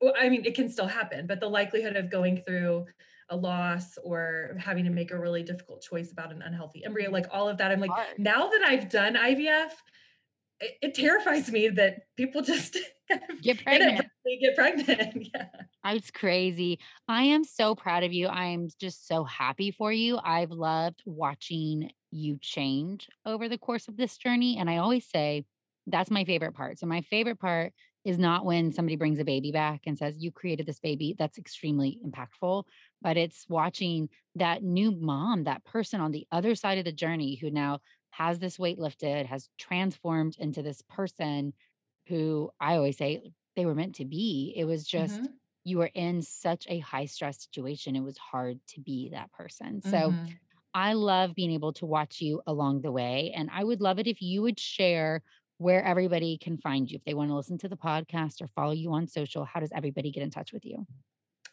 [0.00, 2.86] well, I mean, it can still happen, but the likelihood of going through
[3.30, 7.26] a loss or having to make a really difficult choice about an unhealthy embryo, like
[7.32, 8.18] all of that, I'm like, Hard.
[8.18, 9.72] now that I've done IVF,
[10.60, 12.76] it, it terrifies me that people just
[13.10, 14.06] kind of Get pregnant.
[14.40, 15.28] get pregnant.
[15.34, 15.46] yeah.
[15.84, 16.78] It's crazy.
[17.06, 18.26] I am so proud of you.
[18.26, 20.18] I am just so happy for you.
[20.22, 24.58] I've loved watching you change over the course of this journey.
[24.58, 25.44] And I always say
[25.86, 26.78] that's my favorite part.
[26.78, 27.72] So, my favorite part
[28.04, 31.14] is not when somebody brings a baby back and says, You created this baby.
[31.18, 32.64] That's extremely impactful.
[33.02, 37.36] But it's watching that new mom, that person on the other side of the journey
[37.36, 37.80] who now
[38.16, 41.52] has this weight lifted, has transformed into this person
[42.08, 44.52] who I always say they were meant to be.
[44.56, 47.96] It was just, hmm you were in such a high stress situation.
[47.96, 49.82] It was hard to be that person.
[49.82, 50.38] So hmm
[50.74, 53.32] I love being able to watch you along the way.
[53.34, 55.22] And I would love it if you would share
[55.58, 56.96] where everybody can find you.
[56.96, 59.72] If they want to listen to the podcast or follow you on social, how does
[59.72, 60.86] everybody get in touch with you?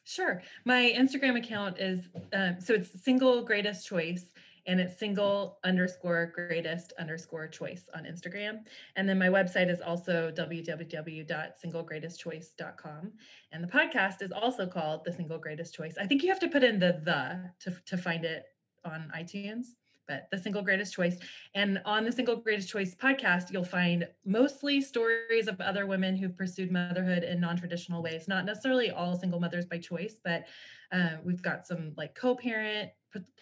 [0.06, 0.42] Sure.
[0.66, 4.32] My Instagram account is um, so it's single greatest choice
[4.66, 8.60] and it's single underscore greatest underscore choice on Instagram.
[8.96, 13.12] And then my website is also www.singlegreatestchoice.com.
[13.52, 15.96] And the podcast is also called The Single Greatest Choice.
[16.00, 18.46] I think you have to put in the the to, to find it
[18.86, 19.68] on iTunes.
[20.06, 21.18] But the single greatest choice.
[21.56, 26.36] And on the single greatest choice podcast, you'll find mostly stories of other women who've
[26.36, 30.44] pursued motherhood in non traditional ways, not necessarily all single mothers by choice, but
[30.92, 32.92] uh, we've got some like co parent,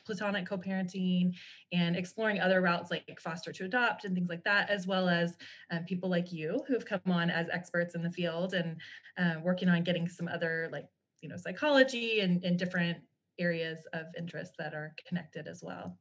[0.05, 1.36] platonic co parenting,
[1.72, 5.38] and exploring other routes like foster to adopt and things like that, as well as
[5.72, 8.78] um, people like you who have come on as experts in the field and
[9.17, 10.86] uh, working on getting some other like,
[11.22, 12.97] you know, psychology and, and different
[13.39, 15.97] areas of interest that are connected as well.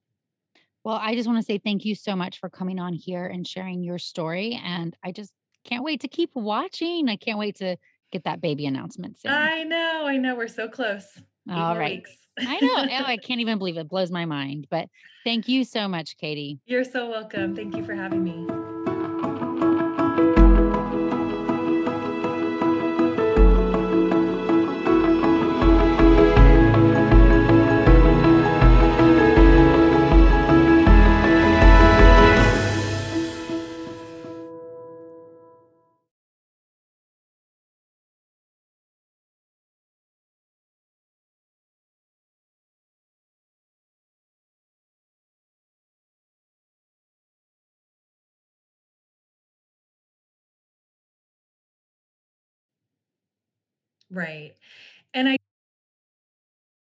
[0.84, 3.46] Well, I just want to say thank you so much for coming on here and
[3.46, 4.58] sharing your story.
[4.64, 5.32] And I just
[5.64, 7.08] can't wait to keep watching.
[7.08, 7.76] I can't wait to
[8.10, 9.32] get that baby announcement soon.
[9.32, 10.34] I know, I know.
[10.34, 11.20] We're so close.
[11.50, 11.96] All right.
[11.96, 12.16] weeks.
[12.38, 12.96] I know.
[13.00, 13.88] Oh, I can't even believe it.
[13.88, 14.66] Blows my mind.
[14.70, 14.88] But
[15.24, 16.58] thank you so much, Katie.
[16.66, 17.54] You're so welcome.
[17.54, 18.59] Thank you for having me.
[54.10, 54.54] Right.
[55.14, 55.38] And I